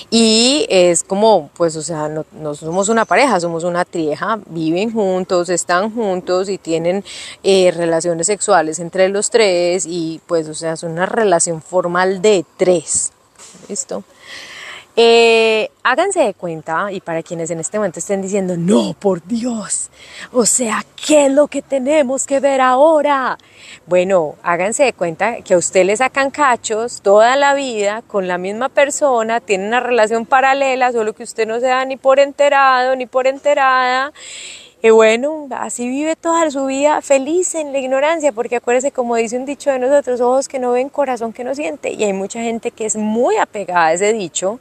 Y 0.09 0.65
es 0.69 1.03
como, 1.03 1.49
pues, 1.55 1.75
o 1.75 1.81
sea, 1.81 2.09
no, 2.09 2.55
somos 2.55 2.89
una 2.89 3.05
pareja, 3.05 3.39
somos 3.39 3.63
una 3.63 3.85
trieja, 3.85 4.39
viven 4.47 4.91
juntos, 4.91 5.49
están 5.49 5.93
juntos 5.93 6.49
y 6.49 6.57
tienen 6.57 7.03
eh, 7.43 7.71
relaciones 7.75 8.27
sexuales 8.27 8.79
entre 8.79 9.09
los 9.09 9.29
tres 9.29 9.85
y 9.87 10.21
pues, 10.27 10.47
o 10.47 10.53
sea, 10.53 10.73
es 10.73 10.83
una 10.83 11.05
relación 11.05 11.61
formal 11.61 12.21
de 12.21 12.45
tres. 12.57 13.11
¿Listo? 13.67 14.03
Eh, 15.01 15.71
háganse 15.81 16.19
de 16.19 16.33
cuenta, 16.33 16.91
y 16.91 16.99
para 16.99 17.23
quienes 17.23 17.49
en 17.51 17.61
este 17.61 17.77
momento 17.77 17.99
estén 17.99 18.21
diciendo, 18.21 18.57
no, 18.57 18.93
por 18.99 19.25
Dios, 19.25 19.89
o 20.33 20.45
sea, 20.45 20.83
¿qué 21.07 21.27
es 21.27 21.31
lo 21.31 21.47
que 21.47 21.61
tenemos 21.61 22.27
que 22.27 22.41
ver 22.41 22.59
ahora? 22.59 23.37
Bueno, 23.85 24.35
háganse 24.43 24.83
de 24.83 24.91
cuenta 24.91 25.37
que 25.37 25.53
a 25.53 25.57
usted 25.57 25.85
le 25.85 25.95
sacan 25.95 26.31
cachos 26.31 26.99
toda 27.01 27.37
la 27.37 27.53
vida 27.53 28.03
con 28.07 28.27
la 28.27 28.37
misma 28.37 28.67
persona, 28.67 29.39
tienen 29.39 29.67
una 29.67 29.79
relación 29.79 30.25
paralela, 30.25 30.91
solo 30.91 31.13
que 31.13 31.23
usted 31.23 31.47
no 31.47 31.61
se 31.61 31.67
da 31.67 31.85
ni 31.85 31.95
por 31.95 32.19
enterado, 32.19 32.93
ni 32.97 33.05
por 33.05 33.25
enterada. 33.25 34.11
Y 34.83 34.89
bueno, 34.89 35.47
así 35.51 35.87
vive 35.87 36.17
toda 36.17 36.51
su 36.51 36.65
vida 36.65 37.01
feliz 37.01 37.55
en 37.55 37.71
la 37.71 37.79
ignorancia, 37.79 38.33
porque 38.33 38.57
acuérdese, 38.57 38.91
como 38.91 39.15
dice 39.15 39.37
un 39.37 39.45
dicho 39.45 39.71
de 39.71 39.79
nosotros, 39.79 40.19
ojos 40.19 40.49
que 40.49 40.59
no 40.59 40.71
ven, 40.71 40.89
corazón 40.89 41.31
que 41.31 41.45
no 41.45 41.55
siente. 41.55 41.89
Y 41.93 42.03
hay 42.03 42.11
mucha 42.11 42.41
gente 42.41 42.71
que 42.71 42.85
es 42.85 42.97
muy 42.97 43.37
apegada 43.37 43.85
a 43.85 43.93
ese 43.93 44.11
dicho 44.11 44.59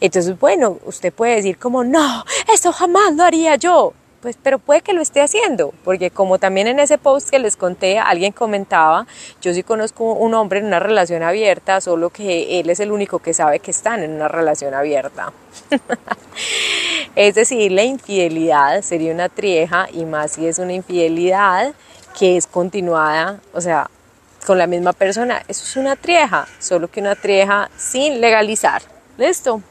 entonces, 0.00 0.38
bueno, 0.38 0.78
usted 0.84 1.12
puede 1.12 1.36
decir 1.36 1.58
como, 1.58 1.84
no, 1.84 2.24
eso 2.52 2.72
jamás 2.72 3.14
lo 3.14 3.24
haría 3.24 3.56
yo. 3.56 3.92
Pues, 4.22 4.38
pero 4.40 4.60
puede 4.60 4.82
que 4.82 4.92
lo 4.92 5.02
esté 5.02 5.20
haciendo, 5.20 5.74
porque 5.82 6.12
como 6.12 6.38
también 6.38 6.68
en 6.68 6.78
ese 6.78 6.96
post 6.96 7.28
que 7.28 7.40
les 7.40 7.56
conté, 7.56 7.98
alguien 7.98 8.30
comentaba, 8.30 9.04
yo 9.40 9.52
sí 9.52 9.64
conozco 9.64 10.12
un 10.12 10.32
hombre 10.34 10.60
en 10.60 10.66
una 10.66 10.78
relación 10.78 11.24
abierta, 11.24 11.80
solo 11.80 12.10
que 12.10 12.60
él 12.60 12.70
es 12.70 12.78
el 12.78 12.92
único 12.92 13.18
que 13.18 13.34
sabe 13.34 13.58
que 13.58 13.72
están 13.72 14.00
en 14.04 14.12
una 14.12 14.28
relación 14.28 14.74
abierta. 14.74 15.32
es 17.16 17.34
decir, 17.34 17.72
la 17.72 17.82
infidelidad 17.82 18.82
sería 18.82 19.12
una 19.12 19.28
trieja 19.28 19.88
y 19.92 20.04
más 20.04 20.30
si 20.30 20.46
es 20.46 20.60
una 20.60 20.72
infidelidad 20.72 21.74
que 22.16 22.36
es 22.36 22.46
continuada, 22.46 23.40
o 23.52 23.60
sea, 23.60 23.90
con 24.46 24.56
la 24.56 24.68
misma 24.68 24.92
persona. 24.92 25.42
Eso 25.48 25.64
es 25.64 25.76
una 25.76 25.96
trieja, 25.96 26.46
solo 26.60 26.86
que 26.86 27.00
una 27.00 27.16
trieja 27.16 27.70
sin 27.76 28.20
legalizar. 28.20 28.82
¿Listo? 29.22 29.62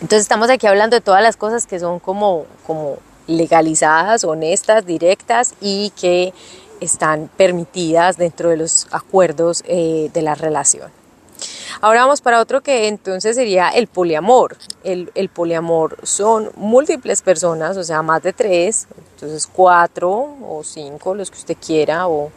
Entonces 0.00 0.22
estamos 0.22 0.48
aquí 0.48 0.66
hablando 0.66 0.96
de 0.96 1.02
todas 1.02 1.22
las 1.22 1.36
cosas 1.36 1.66
que 1.66 1.78
son 1.78 1.98
como, 1.98 2.46
como 2.66 2.96
legalizadas, 3.26 4.24
honestas, 4.24 4.86
directas 4.86 5.52
y 5.60 5.90
que 5.90 6.32
están 6.80 7.28
permitidas 7.36 8.16
dentro 8.16 8.48
de 8.48 8.56
los 8.56 8.86
acuerdos 8.92 9.62
eh, 9.66 10.10
de 10.14 10.22
la 10.22 10.34
relación. 10.34 10.90
Ahora 11.82 12.00
vamos 12.00 12.22
para 12.22 12.40
otro 12.40 12.62
que 12.62 12.88
entonces 12.88 13.36
sería 13.36 13.68
el 13.68 13.88
poliamor. 13.88 14.56
El, 14.84 15.12
el, 15.14 15.28
poliamor 15.28 15.98
son 16.02 16.50
múltiples 16.56 17.20
personas, 17.20 17.76
o 17.76 17.84
sea, 17.84 18.00
más 18.00 18.22
de 18.22 18.32
tres, 18.32 18.86
entonces 19.16 19.46
cuatro 19.46 20.34
o 20.48 20.62
cinco, 20.64 21.14
los 21.14 21.30
que 21.30 21.36
usted 21.36 21.56
quiera, 21.60 22.08
o 22.08 22.32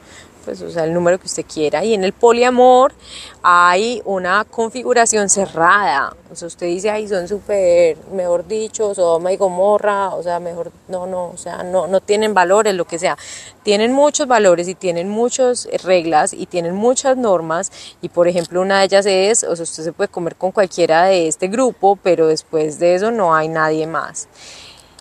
pues, 0.45 0.62
o 0.62 0.69
sea, 0.69 0.84
el 0.86 0.93
número 0.93 1.19
que 1.19 1.25
usted 1.25 1.45
quiera. 1.51 1.84
Y 1.84 1.95
en 1.95 2.03
el 2.03 2.13
poliamor 2.13 2.93
hay 3.41 4.01
una 4.05 4.45
configuración 4.45 5.27
cerrada. 5.27 6.15
O 6.31 6.36
sea, 6.36 6.47
usted 6.47 6.67
dice, 6.67 6.89
ay, 6.91 7.08
son 7.08 7.27
súper, 7.27 7.97
mejor 8.12 8.47
dicho, 8.47 8.93
Sodoma 8.93 9.34
y 9.34 9.38
Gomorra, 9.38 10.10
o 10.10 10.23
sea, 10.23 10.39
mejor, 10.39 10.71
no, 10.88 11.08
no, 11.08 11.27
o 11.29 11.38
sea, 11.38 11.63
no, 11.63 11.88
no 11.88 11.99
tienen 11.99 12.34
valores, 12.34 12.75
lo 12.75 12.86
que 12.86 12.99
sea. 12.99 13.17
Tienen 13.63 13.91
muchos 13.91 14.27
valores 14.27 14.67
y 14.67 14.75
tienen 14.75 15.10
muchas 15.10 15.67
reglas 15.84 16.34
y 16.34 16.45
tienen 16.45 16.75
muchas 16.75 17.17
normas. 17.17 17.71
Y 18.01 18.10
por 18.10 18.27
ejemplo, 18.27 18.62
una 18.62 18.79
de 18.79 18.86
ellas 18.86 19.05
es, 19.05 19.43
o 19.43 19.55
sea, 19.55 19.63
usted 19.63 19.84
se 19.84 19.93
puede 19.93 20.08
comer 20.08 20.36
con 20.36 20.51
cualquiera 20.51 21.05
de 21.05 21.27
este 21.27 21.47
grupo, 21.47 21.97
pero 22.01 22.27
después 22.27 22.79
de 22.79 22.95
eso 22.95 23.12
no 23.12 23.36
hay 23.36 23.47
nadie 23.47 23.88
más 23.88 24.27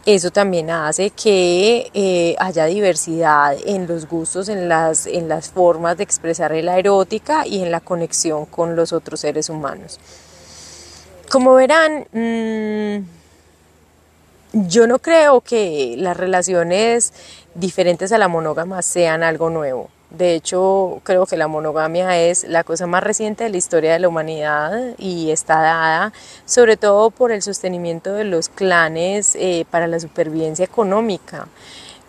eso 0.07 0.31
también 0.31 0.71
hace 0.71 1.11
que 1.11 1.91
eh, 1.95 2.37
haya 2.39 2.67
diversidad 2.67 3.57
en 3.65 3.87
los 3.87 4.07
gustos, 4.07 4.49
en 4.49 4.69
las, 4.69 5.07
en 5.07 5.29
las 5.29 5.49
formas 5.51 5.97
de 5.97 6.05
expresar 6.05 6.53
la 6.53 6.79
erótica 6.79 7.47
y 7.47 7.63
en 7.63 7.71
la 7.71 7.81
conexión 7.81 8.45
con 8.47 8.77
los 8.77 8.93
otros 8.93 9.21
seres 9.21 9.49
humanos. 9.49 9.99
Como 11.31 11.55
verán, 11.55 12.07
mm, 12.13 13.07
yo 14.69 14.87
no 14.87 14.99
creo 14.99 15.41
que 15.41 15.97
las 15.99 16.17
relaciones 16.17 17.13
diferentes 17.55 18.13
a 18.13 18.19
la 18.19 18.29
monógama 18.29 18.83
sean 18.83 19.23
algo 19.23 19.51
nuevo. 19.51 19.91
De 20.17 20.35
hecho, 20.35 21.01
creo 21.03 21.27
que 21.27 21.37
la 21.37 21.49
monogamia 21.49 22.17
es 22.17 22.45
la 22.45 22.63
cosa 22.63 22.87
más 22.87 23.03
reciente 23.03 23.45
de 23.45 23.51
la 23.51 23.57
historia 23.57 23.93
de 23.93 23.99
la 23.99 24.09
humanidad 24.09 24.95
y 24.97 25.33
está 25.33 25.61
dada 25.61 26.13
sobre 26.45 26.77
todo 26.77 27.11
por 27.11 27.33
el 27.33 27.43
sostenimiento 27.43 28.13
de 28.13 28.23
los 28.23 28.49
clanes 28.49 29.35
eh, 29.35 29.67
para 29.71 29.89
la 29.89 29.99
supervivencia 29.99 30.65
económica. 30.65 31.49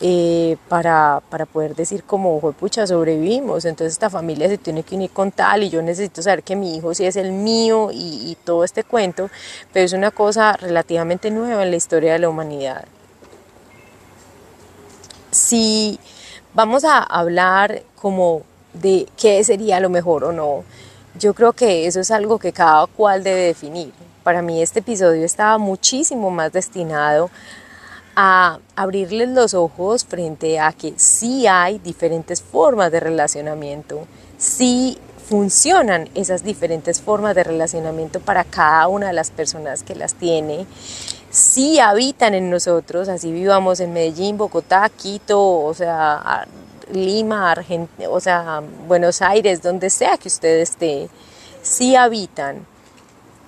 Eh, 0.02 0.58
para, 0.68 1.22
poder 1.54 1.74
decir 1.74 2.04
como, 2.04 2.36
ojo, 2.36 2.52
pucha, 2.52 2.86
sobrevivimos, 2.86 3.64
entonces 3.64 3.94
esta 3.94 4.10
familia 4.10 4.50
se 4.50 4.58
tiene 4.58 4.84
que 4.84 4.96
unir 4.96 5.10
con 5.10 5.32
tal 5.32 5.64
y 5.64 5.70
yo 5.70 5.82
necesito 5.82 6.22
saber 6.22 6.44
que 6.44 6.58
mi 6.58 6.76
hijo 6.76 6.94
sí 6.94 7.06
es 7.06 7.16
el 7.16 7.32
mío 7.32 7.92
y, 7.94 8.30
y 8.30 8.38
todo 8.44 8.66
este 8.66 8.84
cuento, 8.84 9.30
pero 9.72 9.86
es 9.86 9.94
una 9.94 10.12
cosa 10.12 10.58
relativamente 10.58 11.32
nueva 11.32 11.64
en 11.64 11.72
la 11.72 11.78
historia 11.78 12.12
de 12.12 12.20
la 12.20 12.28
humanidad. 12.28 12.84
Si 15.32 15.98
vamos 16.56 16.86
a 16.86 17.00
hablar 17.00 17.84
como 18.02 18.42
de 18.74 19.08
qué 19.18 19.44
sería 19.44 19.80
lo 19.80 19.90
mejor 19.90 20.24
o 20.24 20.32
no. 20.32 20.64
Yo 21.20 21.34
creo 21.34 21.54
que 21.54 21.86
eso 21.86 22.00
es 22.00 22.12
algo 22.12 22.40
que 22.40 22.52
cada 22.52 22.88
cual 22.88 23.24
debe 23.24 23.42
definir. 23.42 23.94
Para 24.24 24.42
mí 24.42 24.62
este 24.62 24.80
episodio 24.80 25.24
estaba 25.24 25.58
muchísimo 25.58 26.32
más 26.32 26.52
destinado 26.52 27.30
a 28.16 28.60
abrirles 28.76 29.30
los 29.30 29.54
ojos 29.54 30.06
frente 30.06 30.60
a 30.60 30.72
que 30.72 30.94
sí 30.98 31.46
hay 31.48 31.80
diferentes 31.80 32.42
formas 32.42 32.92
de 32.92 33.02
relacionamiento, 33.02 34.08
sí 34.38 34.98
funcionan 35.28 36.08
esas 36.16 36.44
diferentes 36.44 37.02
formas 37.02 37.36
de 37.36 37.44
relacionamiento 37.44 38.20
para 38.22 38.44
cada 38.44 38.88
una 38.88 39.08
de 39.08 39.14
las 39.14 39.32
personas 39.32 39.84
que 39.84 39.96
las 39.96 40.14
tiene 40.14 40.66
sí 41.36 41.80
habitan 41.80 42.34
en 42.34 42.50
nosotros, 42.50 43.10
así 43.10 43.32
vivamos 43.32 43.82
en 43.82 43.92
Medellín, 43.92 44.38
Bogotá, 44.38 44.90
Quito, 44.90 45.66
o 45.66 45.74
sea, 45.74 46.48
Lima, 46.94 47.52
Argentina, 47.52 48.10
o 48.10 48.22
sea, 48.22 48.64
Buenos 48.88 49.22
Aires, 49.22 49.62
donde 49.62 49.90
sea 49.90 50.18
que 50.18 50.30
usted 50.30 50.62
esté, 50.62 51.10
sí 51.62 51.98
habitan, 51.98 52.66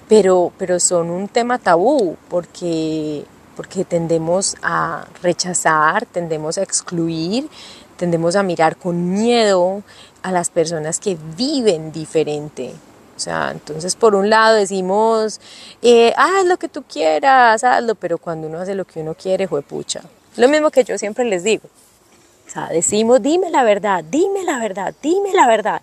pero, 0.10 0.52
pero 0.58 0.82
son 0.82 1.10
un 1.10 1.30
tema 1.30 1.60
tabú 1.60 2.17
porque, 2.28 3.23
porque 3.56 3.86
tendemos 3.86 4.58
a 4.62 5.08
rechazar, 5.23 6.06
tendemos 6.08 6.58
a 6.58 6.63
excluir, 6.63 7.50
tendemos 7.95 8.36
a 8.36 8.43
mirar 8.43 8.76
con 8.76 9.13
miedo 9.13 9.82
a 10.23 10.34
las 10.34 10.50
personas 10.50 11.00
que 11.00 11.17
viven 11.38 11.93
diferente, 11.93 12.73
o 13.17 13.19
sea, 13.19 13.49
entonces 13.51 13.95
por 13.95 14.13
un 14.13 14.30
lado 14.30 14.56
decimos, 14.56 15.41
eh, 15.82 16.13
haz 16.15 16.45
lo 16.45 16.58
que 16.58 16.69
tú 16.69 16.84
quieras, 16.84 17.63
hazlo, 17.63 17.95
pero 17.95 18.19
cuando 18.19 18.47
uno 18.47 18.60
hace 18.60 18.75
lo 18.75 18.86
que 18.86 19.01
uno 19.01 19.15
quiere, 19.15 19.47
pucha. 19.47 20.03
Lo 20.36 20.47
mismo 20.47 20.69
que 20.69 20.84
yo 20.84 20.99
siempre 20.99 21.25
les 21.25 21.43
digo. 21.43 21.63
sea, 22.47 22.67
decimos, 22.67 23.19
dime 23.23 23.49
la 23.49 23.63
verdad, 23.63 24.03
dime 24.03 24.43
la 24.43 24.60
verdad, 24.60 24.93
dime 25.01 25.34
la 25.34 25.47
verdad. 25.47 25.82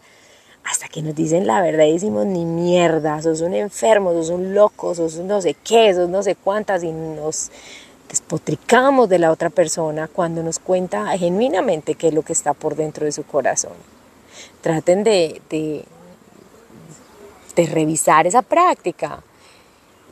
Hasta 0.62 0.86
que 0.86 1.02
nos 1.02 1.16
dicen 1.16 1.44
la 1.44 1.60
verdad 1.60 1.86
y 1.86 1.94
decimos, 1.94 2.24
ni 2.24 2.44
mierda, 2.44 3.20
sos 3.20 3.40
un 3.40 3.52
enfermo, 3.54 4.12
sos 4.12 4.28
un 4.28 4.54
loco, 4.54 4.94
sos 4.94 5.16
no 5.16 5.42
sé 5.42 5.54
qué, 5.54 5.92
sos 5.92 6.08
no 6.08 6.22
sé 6.22 6.36
cuántas 6.36 6.84
y 6.84 6.92
nos 6.92 7.50
despotricamos 8.08 9.08
de 9.08 9.18
la 9.18 9.32
otra 9.32 9.50
persona 9.50 10.06
cuando 10.06 10.44
nos 10.44 10.60
cuenta 10.60 11.18
genuinamente 11.18 11.96
qué 11.96 12.08
es 12.08 12.14
lo 12.14 12.22
que 12.22 12.32
está 12.32 12.54
por 12.54 12.76
dentro 12.76 13.06
de 13.06 13.10
su 13.10 13.24
corazón. 13.24 13.72
Traten 14.60 15.02
de, 15.02 15.42
de, 15.50 15.84
de 17.54 17.66
revisar 17.66 18.26
esa 18.26 18.42
práctica 18.42 19.22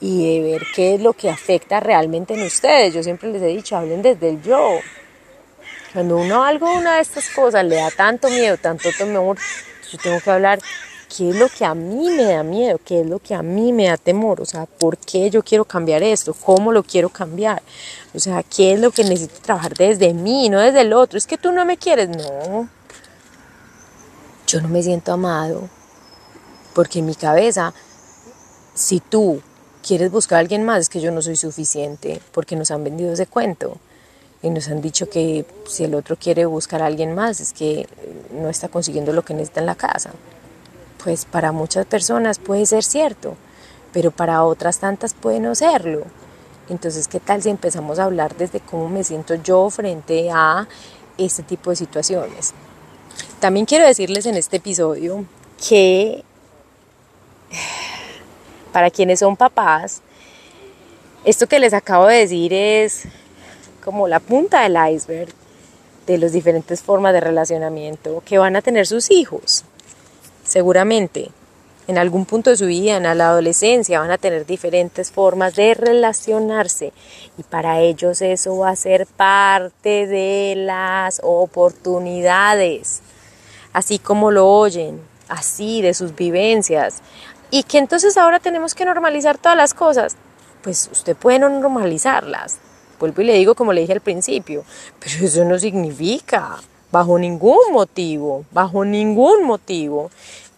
y 0.01 0.27
de 0.27 0.51
ver 0.53 0.67
qué 0.75 0.95
es 0.95 1.01
lo 1.01 1.13
que 1.13 1.31
afecta 1.31 1.81
realmente 1.81 2.35
en 2.35 2.43
ustedes. 2.43 2.93
Yo 2.95 3.03
siempre 3.03 3.31
les 3.31 3.43
he 3.43 3.47
dicho, 3.47 3.77
hablen 3.77 4.03
desde 4.03 4.31
el 4.31 4.43
yo. 4.43 4.79
Cuando 5.93 6.17
uno 6.17 6.43
algo, 6.43 6.73
una 6.73 6.97
de 6.97 7.03
estas 7.03 7.29
cosas 7.31 7.65
le 7.65 7.77
da 7.77 7.91
tanto 7.91 8.29
miedo, 8.29 8.57
tanto 8.57 8.89
temor, 8.97 9.37
yo 9.91 9.99
tengo 9.99 10.21
que 10.21 10.31
hablar 10.31 10.59
qué 11.15 11.31
es 11.31 11.37
lo 11.37 11.49
que 11.49 11.65
a 11.65 11.75
mí 11.75 12.09
me 12.11 12.25
da 12.25 12.43
miedo, 12.43 12.81
qué 12.85 13.03
es 13.03 13.07
lo 13.07 13.19
que 13.19 13.35
a 13.35 13.43
mí 13.43 13.73
me 13.73 13.87
da 13.87 13.97
temor, 13.97 14.41
o 14.41 14.47
sea, 14.47 14.67
por 14.67 14.97
qué 14.97 15.29
yo 15.29 15.43
quiero 15.43 15.65
cambiar 15.65 16.03
esto, 16.03 16.33
cómo 16.35 16.73
lo 16.73 16.83
quiero 16.83 17.11
cambiar, 17.11 17.63
o 18.15 18.19
sea, 18.19 18.43
qué 18.43 18.73
es 18.73 18.81
lo 18.81 18.91
que 18.91 19.05
necesito 19.05 19.41
trabajar 19.43 19.75
desde 19.75 20.15
mí, 20.15 20.49
no 20.49 20.61
desde 20.61 20.81
el 20.81 20.93
otro, 20.95 21.19
es 21.19 21.27
que 21.27 21.37
tú 21.37 21.53
no 21.53 21.65
me 21.67 21.77
quieres, 21.77 22.09
no, 22.09 22.69
yo 24.47 24.61
no 24.63 24.69
me 24.69 24.83
siento 24.83 25.13
amado, 25.13 25.69
porque 26.75 27.01
en 27.01 27.07
mi 27.07 27.15
cabeza, 27.15 27.73
si 28.75 29.01
tú 29.01 29.41
quieres 29.87 30.11
buscar 30.11 30.37
a 30.37 30.41
alguien 30.41 30.65
más, 30.65 30.81
es 30.81 30.89
que 30.89 31.01
yo 31.01 31.11
no 31.11 31.23
soy 31.23 31.37
suficiente, 31.37 32.21
porque 32.33 32.57
nos 32.57 32.71
han 32.71 32.85
vendido 32.85 33.13
ese 33.13 33.27
cuento. 33.27 33.79
Y 34.43 34.51
nos 34.51 34.69
han 34.69 34.81
dicho 34.81 35.09
que 35.09 35.47
si 35.69 35.85
el 35.85 35.95
otro 35.95 36.17
quiere 36.17 36.47
buscar 36.47 36.83
a 36.83 36.87
alguien 36.87 37.15
más, 37.15 37.41
es 37.41 37.53
que 37.53 37.87
no 38.33 38.49
está 38.49 38.69
consiguiendo 38.69 39.13
lo 39.13 39.25
que 39.25 39.35
necesita 39.35 39.61
en 39.61 39.67
la 39.67 39.77
casa. 39.77 40.11
Pues 41.03 41.25
para 41.25 41.53
muchas 41.53 41.87
personas 41.87 42.39
puede 42.39 42.67
ser 42.67 42.83
cierto, 42.83 43.37
pero 43.93 44.11
para 44.11 44.43
otras 44.45 44.79
tantas 44.79 45.15
puede 45.15 45.39
no 45.39 45.55
serlo. 45.55 46.05
Entonces, 46.69 47.07
¿qué 47.07 47.21
tal 47.21 47.43
si 47.43 47.51
empezamos 47.51 47.99
a 47.99 48.05
hablar 48.05 48.37
desde 48.37 48.61
cómo 48.61 48.89
me 48.89 49.05
siento 49.05 49.35
yo 49.35 49.69
frente 49.71 50.31
a 50.33 50.67
este 51.19 51.43
tipo 51.43 51.71
de 51.71 51.77
situaciones? 51.77 52.53
También 53.41 53.67
quiero 53.67 53.87
decirles 53.87 54.27
en 54.27 54.37
este 54.37 54.57
episodio 54.57 55.25
que 55.69 56.25
para 58.73 58.91
quienes 58.91 59.21
son 59.21 59.37
papás, 59.37 60.03
esto 61.25 61.47
que 61.47 61.61
les 61.61 61.73
acabo 61.73 62.07
de 62.07 62.17
decir 62.17 62.53
es 62.53 63.05
como 63.85 64.09
la 64.09 64.21
punta 64.21 64.63
del 64.63 64.77
iceberg 64.95 65.33
de 66.07 66.19
las 66.19 66.33
diferentes 66.33 66.83
formas 66.83 67.13
de 67.13 67.21
relacionamiento 67.21 68.23
que 68.27 68.39
van 68.39 68.57
a 68.57 68.63
tener 68.63 68.87
sus 68.87 69.11
hijos. 69.11 69.65
Seguramente, 70.45 71.31
en 71.87 71.99
algún 71.99 72.27
punto 72.27 72.51
de 72.51 72.57
su 72.57 72.67
vida, 72.67 72.97
en 72.97 73.03
la 73.03 73.29
adolescencia, 73.29 74.01
van 74.01 74.11
a 74.11 74.19
tener 74.19 74.47
diferentes 74.47 75.11
formas 75.11 75.55
de 75.55 75.75
relacionarse 75.75 76.93
y 77.39 77.43
para 77.43 77.81
ellos 77.81 78.23
eso 78.23 78.59
va 78.59 78.71
a 78.71 78.77
ser 78.77 79.07
parte 79.07 80.07
de 80.07 80.55
las 80.57 81.21
oportunidades, 81.23 83.01
así 83.73 83.99
como 83.99 84.31
lo 84.31 84.49
oyen, 84.49 85.01
así 85.29 85.83
de 85.83 85.95
sus 85.95 86.15
vivencias, 86.15 87.03
y 87.53 87.65
que 87.65 87.77
entonces 87.77 88.17
ahora 88.17 88.41
tenemos 88.41 88.75
que 88.75 88.87
normalizar 88.87 89.37
todas 89.37 89.57
las 89.57 89.75
cosas. 89.75 90.17
Pues 90.63 90.89
usted 90.91 91.15
puede 91.15 91.39
no 91.39 91.51
normalizarlas. 91.51 92.59
Vuelvo 92.99 93.21
y 93.21 93.27
le 93.27 93.35
digo 93.35 93.55
como 93.55 93.75
le 93.75 93.83
dije 93.83 93.93
al 93.93 94.01
principio, 94.01 94.65
pero 94.99 95.27
eso 95.27 95.45
no 95.45 95.59
significa, 95.59 96.57
bajo 96.91 97.19
ningún 97.19 97.73
motivo, 97.73 98.47
bajo 98.53 98.85
ningún 98.87 99.45
motivo, 99.45 100.11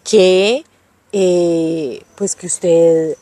que 0.05 0.63
eh, 1.11 2.01
pues 2.15 2.35
que 2.35 2.47
usted 2.47 3.17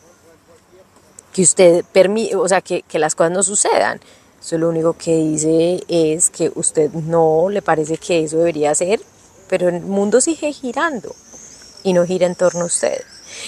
que 1.34 1.42
usted 1.42 1.84
permite, 1.92 2.36
o 2.36 2.48
sea, 2.48 2.62
que, 2.62 2.84
que 2.84 3.00
las 3.00 3.16
cosas 3.16 3.32
no 3.32 3.42
sucedan. 3.42 4.00
Eso 4.40 4.60
lo 4.60 4.70
único 4.70 4.94
que 4.94 5.16
dice 5.16 5.84
es 5.88 6.30
que 6.30 6.52
usted 6.54 6.92
no 6.92 7.50
le 7.50 7.64
parece 7.64 7.98
que 7.98 8.24
eso 8.24 8.38
debería 8.38 8.76
ser, 8.76 9.02
pero 9.50 9.70
el 9.70 9.82
mundo 9.82 10.22
sigue 10.22 10.54
girando 10.54 11.16
y 11.82 11.94
no 11.94 12.06
gira 12.06 12.28
en 12.28 12.36
torno 12.36 12.62
a 12.62 12.66
usted. 12.66 13.02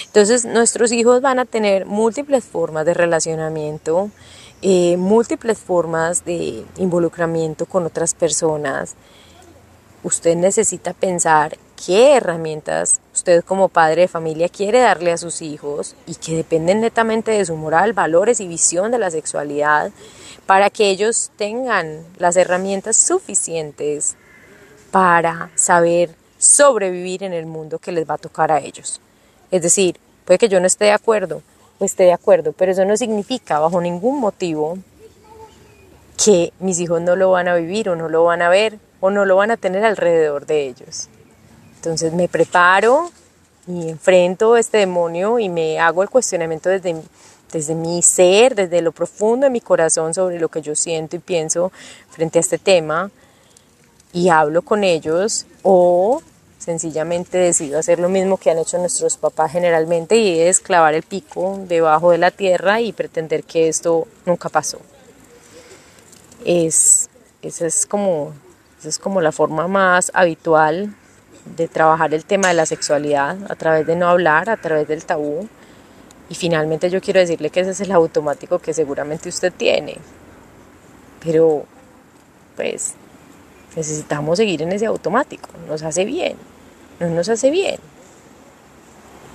Entonces 0.06 0.44
nuestros 0.44 0.92
hijos 0.92 1.20
van 1.20 1.38
a 1.38 1.44
tener 1.44 1.86
múltiples 1.86 2.44
formas 2.44 2.86
de 2.86 2.94
relacionamiento, 2.94 4.10
eh, 4.62 4.96
múltiples 4.96 5.58
formas 5.58 6.24
de 6.24 6.64
involucramiento 6.78 7.66
con 7.66 7.84
otras 7.84 8.14
personas. 8.14 8.94
Usted 10.02 10.36
necesita 10.36 10.92
pensar 10.92 11.58
qué 11.84 12.16
herramientas 12.16 13.00
usted 13.12 13.44
como 13.44 13.68
padre 13.68 14.02
de 14.02 14.08
familia 14.08 14.48
quiere 14.48 14.80
darle 14.80 15.12
a 15.12 15.18
sus 15.18 15.42
hijos 15.42 15.94
y 16.06 16.14
que 16.14 16.36
dependen 16.36 16.80
netamente 16.80 17.32
de 17.32 17.44
su 17.44 17.56
moral, 17.56 17.92
valores 17.92 18.40
y 18.40 18.46
visión 18.46 18.90
de 18.90 18.98
la 18.98 19.10
sexualidad 19.10 19.90
para 20.46 20.70
que 20.70 20.90
ellos 20.90 21.30
tengan 21.36 22.04
las 22.18 22.36
herramientas 22.36 22.96
suficientes 22.96 24.14
para 24.90 25.50
saber 25.56 26.14
sobrevivir 26.38 27.22
en 27.22 27.32
el 27.32 27.46
mundo 27.46 27.78
que 27.78 27.92
les 27.92 28.08
va 28.08 28.14
a 28.14 28.18
tocar 28.18 28.52
a 28.52 28.60
ellos. 28.60 29.00
Es 29.50 29.62
decir, 29.62 29.98
puede 30.24 30.38
que 30.38 30.48
yo 30.48 30.60
no 30.60 30.66
esté 30.66 30.86
de 30.86 30.92
acuerdo 30.92 31.42
esté 31.84 32.04
de 32.04 32.12
acuerdo, 32.12 32.52
pero 32.52 32.72
eso 32.72 32.84
no 32.84 32.96
significa 32.96 33.58
bajo 33.58 33.80
ningún 33.80 34.20
motivo 34.20 34.78
que 36.22 36.52
mis 36.60 36.80
hijos 36.80 37.02
no 37.02 37.16
lo 37.16 37.30
van 37.32 37.48
a 37.48 37.56
vivir 37.56 37.90
o 37.90 37.96
no 37.96 38.08
lo 38.08 38.24
van 38.24 38.40
a 38.40 38.48
ver 38.48 38.78
o 39.00 39.10
no 39.10 39.26
lo 39.26 39.36
van 39.36 39.50
a 39.50 39.56
tener 39.56 39.84
alrededor 39.84 40.46
de 40.46 40.66
ellos. 40.66 41.08
Entonces 41.76 42.14
me 42.14 42.28
preparo 42.28 43.10
y 43.66 43.90
enfrento 43.90 44.56
este 44.56 44.78
demonio 44.78 45.38
y 45.38 45.48
me 45.48 45.78
hago 45.78 46.02
el 46.02 46.08
cuestionamiento 46.08 46.70
desde, 46.70 46.96
desde 47.52 47.74
mi 47.74 48.00
ser, 48.00 48.54
desde 48.54 48.80
lo 48.80 48.92
profundo 48.92 49.44
de 49.44 49.50
mi 49.50 49.60
corazón 49.60 50.14
sobre 50.14 50.40
lo 50.40 50.48
que 50.48 50.62
yo 50.62 50.74
siento 50.74 51.16
y 51.16 51.18
pienso 51.18 51.70
frente 52.08 52.38
a 52.38 52.40
este 52.40 52.58
tema 52.58 53.10
y 54.12 54.30
hablo 54.30 54.62
con 54.62 54.82
ellos 54.82 55.44
o 55.62 56.22
Sencillamente 56.66 57.38
decido 57.38 57.78
hacer 57.78 58.00
lo 58.00 58.08
mismo 58.08 58.38
que 58.38 58.50
han 58.50 58.58
hecho 58.58 58.76
nuestros 58.78 59.16
papás 59.16 59.52
generalmente 59.52 60.16
y 60.16 60.40
es 60.40 60.58
clavar 60.58 60.94
el 60.94 61.04
pico 61.04 61.60
debajo 61.68 62.10
de 62.10 62.18
la 62.18 62.32
tierra 62.32 62.80
y 62.80 62.92
pretender 62.92 63.44
que 63.44 63.68
esto 63.68 64.08
nunca 64.24 64.48
pasó. 64.48 64.80
Es, 66.44 67.08
esa, 67.40 67.68
es 67.68 67.86
como, 67.86 68.32
esa 68.80 68.88
es 68.88 68.98
como 68.98 69.20
la 69.20 69.30
forma 69.30 69.68
más 69.68 70.10
habitual 70.12 70.92
de 71.56 71.68
trabajar 71.68 72.12
el 72.12 72.24
tema 72.24 72.48
de 72.48 72.54
la 72.54 72.66
sexualidad 72.66 73.38
a 73.48 73.54
través 73.54 73.86
de 73.86 73.94
no 73.94 74.08
hablar, 74.08 74.50
a 74.50 74.56
través 74.56 74.88
del 74.88 75.04
tabú. 75.04 75.48
Y 76.28 76.34
finalmente 76.34 76.90
yo 76.90 77.00
quiero 77.00 77.20
decirle 77.20 77.50
que 77.50 77.60
ese 77.60 77.70
es 77.70 77.80
el 77.80 77.92
automático 77.92 78.58
que 78.58 78.74
seguramente 78.74 79.28
usted 79.28 79.52
tiene. 79.52 79.98
Pero, 81.22 81.64
pues, 82.56 82.94
necesitamos 83.76 84.38
seguir 84.38 84.62
en 84.62 84.72
ese 84.72 84.86
automático, 84.86 85.48
nos 85.68 85.84
hace 85.84 86.04
bien 86.04 86.55
no 87.00 87.08
nos 87.08 87.28
hace 87.28 87.50
bien. 87.50 87.78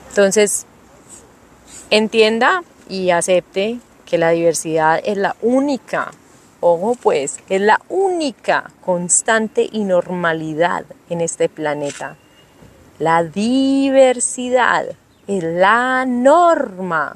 Entonces, 0.10 0.66
entienda 1.90 2.64
y 2.90 3.12
acepte 3.12 3.80
que 4.06 4.18
la 4.18 4.32
diversidad 4.32 5.00
es 5.06 5.18
la 5.18 5.36
única, 5.42 6.12
ojo 6.60 6.96
pues, 7.02 7.40
es 7.48 7.62
la 7.62 7.80
única 7.88 8.72
constante 8.84 9.70
y 9.72 9.84
normalidad 9.84 10.86
en 11.10 11.22
este 11.22 11.48
planeta. 11.48 12.18
La 13.00 13.24
diversidad 13.24 14.86
es 15.28 15.44
la 15.44 16.06
norma. 16.06 17.16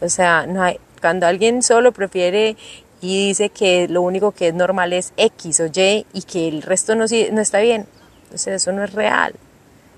O 0.00 0.08
sea, 0.08 0.46
no 0.46 0.62
hay, 0.62 0.78
cuando 1.00 1.26
alguien 1.26 1.62
solo 1.62 1.92
prefiere 1.92 2.56
y 3.00 3.28
dice 3.28 3.48
que 3.48 3.88
lo 3.88 4.02
único 4.02 4.32
que 4.32 4.48
es 4.48 4.54
normal 4.54 4.92
es 4.92 5.12
X 5.16 5.60
o 5.60 5.66
Y 5.66 6.06
y 6.12 6.22
que 6.22 6.48
el 6.48 6.62
resto 6.62 6.94
no, 6.94 7.06
no 7.32 7.40
está 7.40 7.60
bien, 7.60 7.86
entonces 8.30 8.62
eso 8.62 8.70
no 8.70 8.84
es 8.84 8.92
real. 8.92 9.34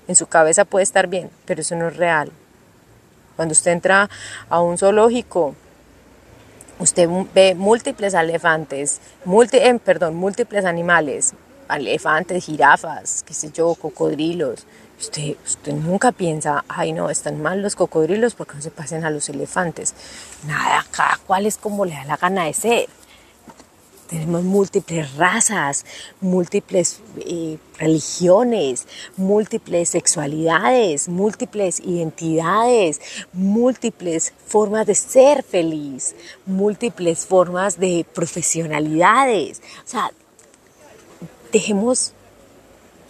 En 0.07 0.15
su 0.15 0.25
cabeza 0.25 0.65
puede 0.65 0.81
estar 0.81 1.05
bien, 1.05 1.29
pero 1.45 1.61
eso 1.61 1.75
no 1.75 1.87
es 1.87 1.97
real. 1.97 2.31
Cuando 3.35 3.51
usted 3.51 3.71
entra 3.71 4.09
a 4.49 4.59
un 4.59 4.79
zoológico, 4.79 5.53
usted 6.79 7.07
ve 7.35 7.53
múltiples 7.53 8.15
elefantes, 8.15 9.01
eh, 9.51 9.79
perdón, 9.85 10.15
múltiples 10.15 10.65
animales, 10.65 11.35
elefantes, 11.69 12.43
jirafas, 12.43 13.23
qué 13.23 13.35
sé 13.35 13.51
yo, 13.51 13.75
cocodrilos. 13.75 14.65
Usted, 14.99 15.35
usted 15.45 15.73
nunca 15.73 16.11
piensa, 16.11 16.65
ay 16.67 16.91
no, 16.91 17.11
están 17.11 17.39
mal 17.39 17.61
los 17.61 17.75
cocodrilos 17.75 18.33
porque 18.33 18.55
no 18.55 18.61
se 18.63 18.71
pasen 18.71 19.05
a 19.05 19.11
los 19.11 19.29
elefantes. 19.29 19.93
Nada, 20.47 20.83
cada 20.89 21.17
cual 21.27 21.45
es 21.45 21.57
como 21.57 21.85
le 21.85 21.93
da 21.93 22.05
la 22.05 22.17
gana 22.17 22.45
de 22.45 22.53
ser. 22.53 22.89
Tenemos 24.13 24.43
múltiples 24.43 25.15
razas, 25.15 25.87
múltiples 26.21 26.99
eh, 27.25 27.57
religiones, 27.79 28.87
múltiples 29.17 29.89
sexualidades, 29.89 31.09
múltiples 31.09 31.79
identidades, 31.79 33.01
múltiples 33.33 34.31
formas 34.45 34.85
de 34.85 34.93
ser 34.93 35.41
feliz, 35.41 36.15
múltiples 36.45 37.25
formas 37.25 37.79
de 37.79 38.05
profesionalidades. 38.13 39.63
O 39.83 39.89
sea, 39.89 40.11
dejemos, 41.51 42.13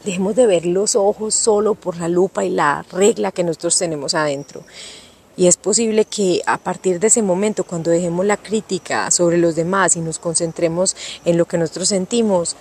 dejemos 0.06 0.38
de 0.38 0.48
ver 0.48 0.66
los 0.66 0.96
ojos 0.96 1.36
solo 1.36 1.76
por 1.76 1.98
la 1.98 2.08
lupa 2.08 2.46
y 2.46 2.50
la 2.50 2.86
regla 2.94 3.34
que 3.34 3.44
nosotros 3.44 3.78
tenemos 3.78 4.14
adentro. 4.14 4.64
Y 5.36 5.48
es 5.48 5.58
posible 5.58 6.06
que 6.06 6.42
a 6.46 6.58
partir 6.58 7.00
de 7.00 7.08
ese 7.08 7.24
momento, 7.24 7.64
cuando 7.64 7.90
dejemos 7.90 8.26
la 8.26 8.38
crítica 8.38 9.10
sobre 9.10 9.38
los 9.38 9.56
demás 9.56 9.96
y 9.96 10.00
nos 10.00 10.20
concentremos 10.20 10.96
en 11.26 11.38
lo 11.38 11.46
que 11.46 11.58
nosotros 11.58 11.90
sentimos, 11.90 12.56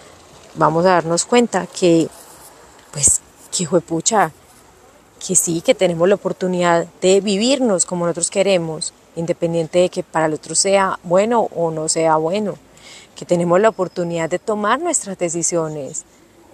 vamos 0.54 0.86
a 0.86 0.90
darnos 0.90 1.26
cuenta 1.26 1.66
que, 1.66 2.08
pues, 2.92 3.20
que 3.50 3.66
pucha, 3.80 4.32
que 5.24 5.36
sí, 5.36 5.60
que 5.60 5.74
tenemos 5.74 6.08
la 6.08 6.14
oportunidad 6.14 6.86
de 7.00 7.20
vivirnos 7.20 7.84
como 7.84 8.06
nosotros 8.06 8.30
queremos, 8.30 8.94
independiente 9.16 9.80
de 9.80 9.88
que 9.90 10.02
para 10.02 10.26
el 10.26 10.34
otro 10.34 10.54
sea 10.54 10.98
bueno 11.02 11.48
o 11.54 11.70
no 11.70 11.88
sea 11.88 12.16
bueno, 12.16 12.56
que 13.14 13.26
tenemos 13.26 13.60
la 13.60 13.68
oportunidad 13.68 14.30
de 14.30 14.38
tomar 14.38 14.80
nuestras 14.80 15.18
decisiones, 15.18 16.04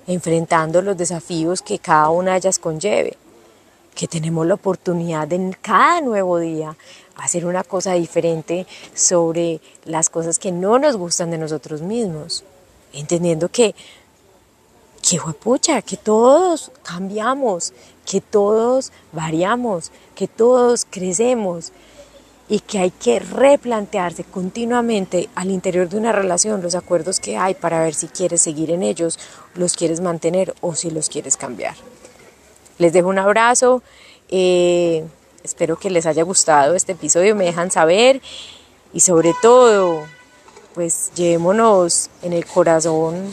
enfrentando 0.09 0.83
los 0.83 0.97
desafíos 0.97 1.63
que 1.63 1.79
cada 1.79 2.11
una 2.11 2.33
de 2.33 2.39
ellas 2.39 2.59
conlleve, 2.59 3.17
que 3.99 4.07
tenemos 4.07 4.47
la 4.47 4.55
oportunidad 4.55 5.27
de 5.27 5.57
cada 5.61 6.01
nuevo 6.01 6.39
día 6.39 6.77
hacer 7.17 7.45
una 7.45 7.65
cosa 7.65 7.95
diferente 7.95 8.65
sobre 8.95 9.61
las 9.85 10.09
cosas 10.09 10.39
que 10.39 10.53
no 10.53 10.79
nos 10.79 10.97
gustan 10.97 11.33
de 11.33 11.39
nosotros 11.39 11.83
mismos, 11.83 12.45
entendiendo 12.93 13.49
que 13.49 13.75
que 15.03 15.19
pucha, 15.33 15.83
que 15.83 15.97
todos 15.97 16.71
cambiamos, 16.85 17.73
que 18.07 18.21
todos 18.21 18.93
variamos, 19.11 19.91
que 20.15 20.29
todos 20.29 20.87
crecemos 20.89 21.73
y 22.49 22.61
que 22.61 22.79
hay 22.79 22.91
que 22.93 23.19
replantearse 23.19 24.23
continuamente 24.23 25.29
al 25.35 25.51
interior 25.51 25.89
de 25.89 25.97
una 25.97 26.13
relación 26.13 26.63
los 26.63 26.77
acuerdos 26.77 27.19
que 27.19 27.37
hay 27.37 27.55
para 27.55 27.83
ver 27.83 27.95
si 27.95 28.07
quieres 28.07 28.43
seguir 28.43 28.71
en 28.71 28.85
ellos, 28.85 29.19
los 29.57 29.75
quieres 29.75 30.01
mantener 30.01 30.55
o 30.61 30.77
si 30.77 30.89
los 30.93 31.09
quieres 31.09 31.37
cambiar. 31.37 31.75
Les 32.79 32.93
dejo 32.93 33.09
un 33.09 33.19
abrazo, 33.19 33.83
eh, 34.29 35.05
espero 35.43 35.79
que 35.79 35.91
les 35.91 36.07
haya 36.07 36.23
gustado 36.23 36.75
este 36.75 36.93
episodio, 36.93 37.35
me 37.35 37.45
dejan 37.45 37.71
saber 37.71 38.21
y 38.93 39.01
sobre 39.01 39.35
todo, 39.43 40.05
pues 40.75 41.11
llevémonos 41.15 42.11
en 42.23 42.33
el 42.33 42.47
corazón 42.47 43.31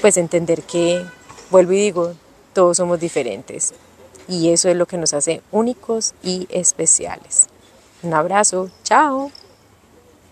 pues 0.00 0.16
entender 0.16 0.62
que, 0.62 1.04
vuelvo 1.50 1.72
y 1.72 1.76
digo, 1.76 2.14
todos 2.54 2.78
somos 2.78 2.98
diferentes 2.98 3.74
y 4.28 4.50
eso 4.50 4.68
es 4.68 4.76
lo 4.76 4.86
que 4.86 4.96
nos 4.96 5.12
hace 5.12 5.42
únicos 5.52 6.14
y 6.22 6.46
especiales. 6.50 7.48
Un 8.02 8.14
abrazo, 8.14 8.70
chao. 8.82 9.30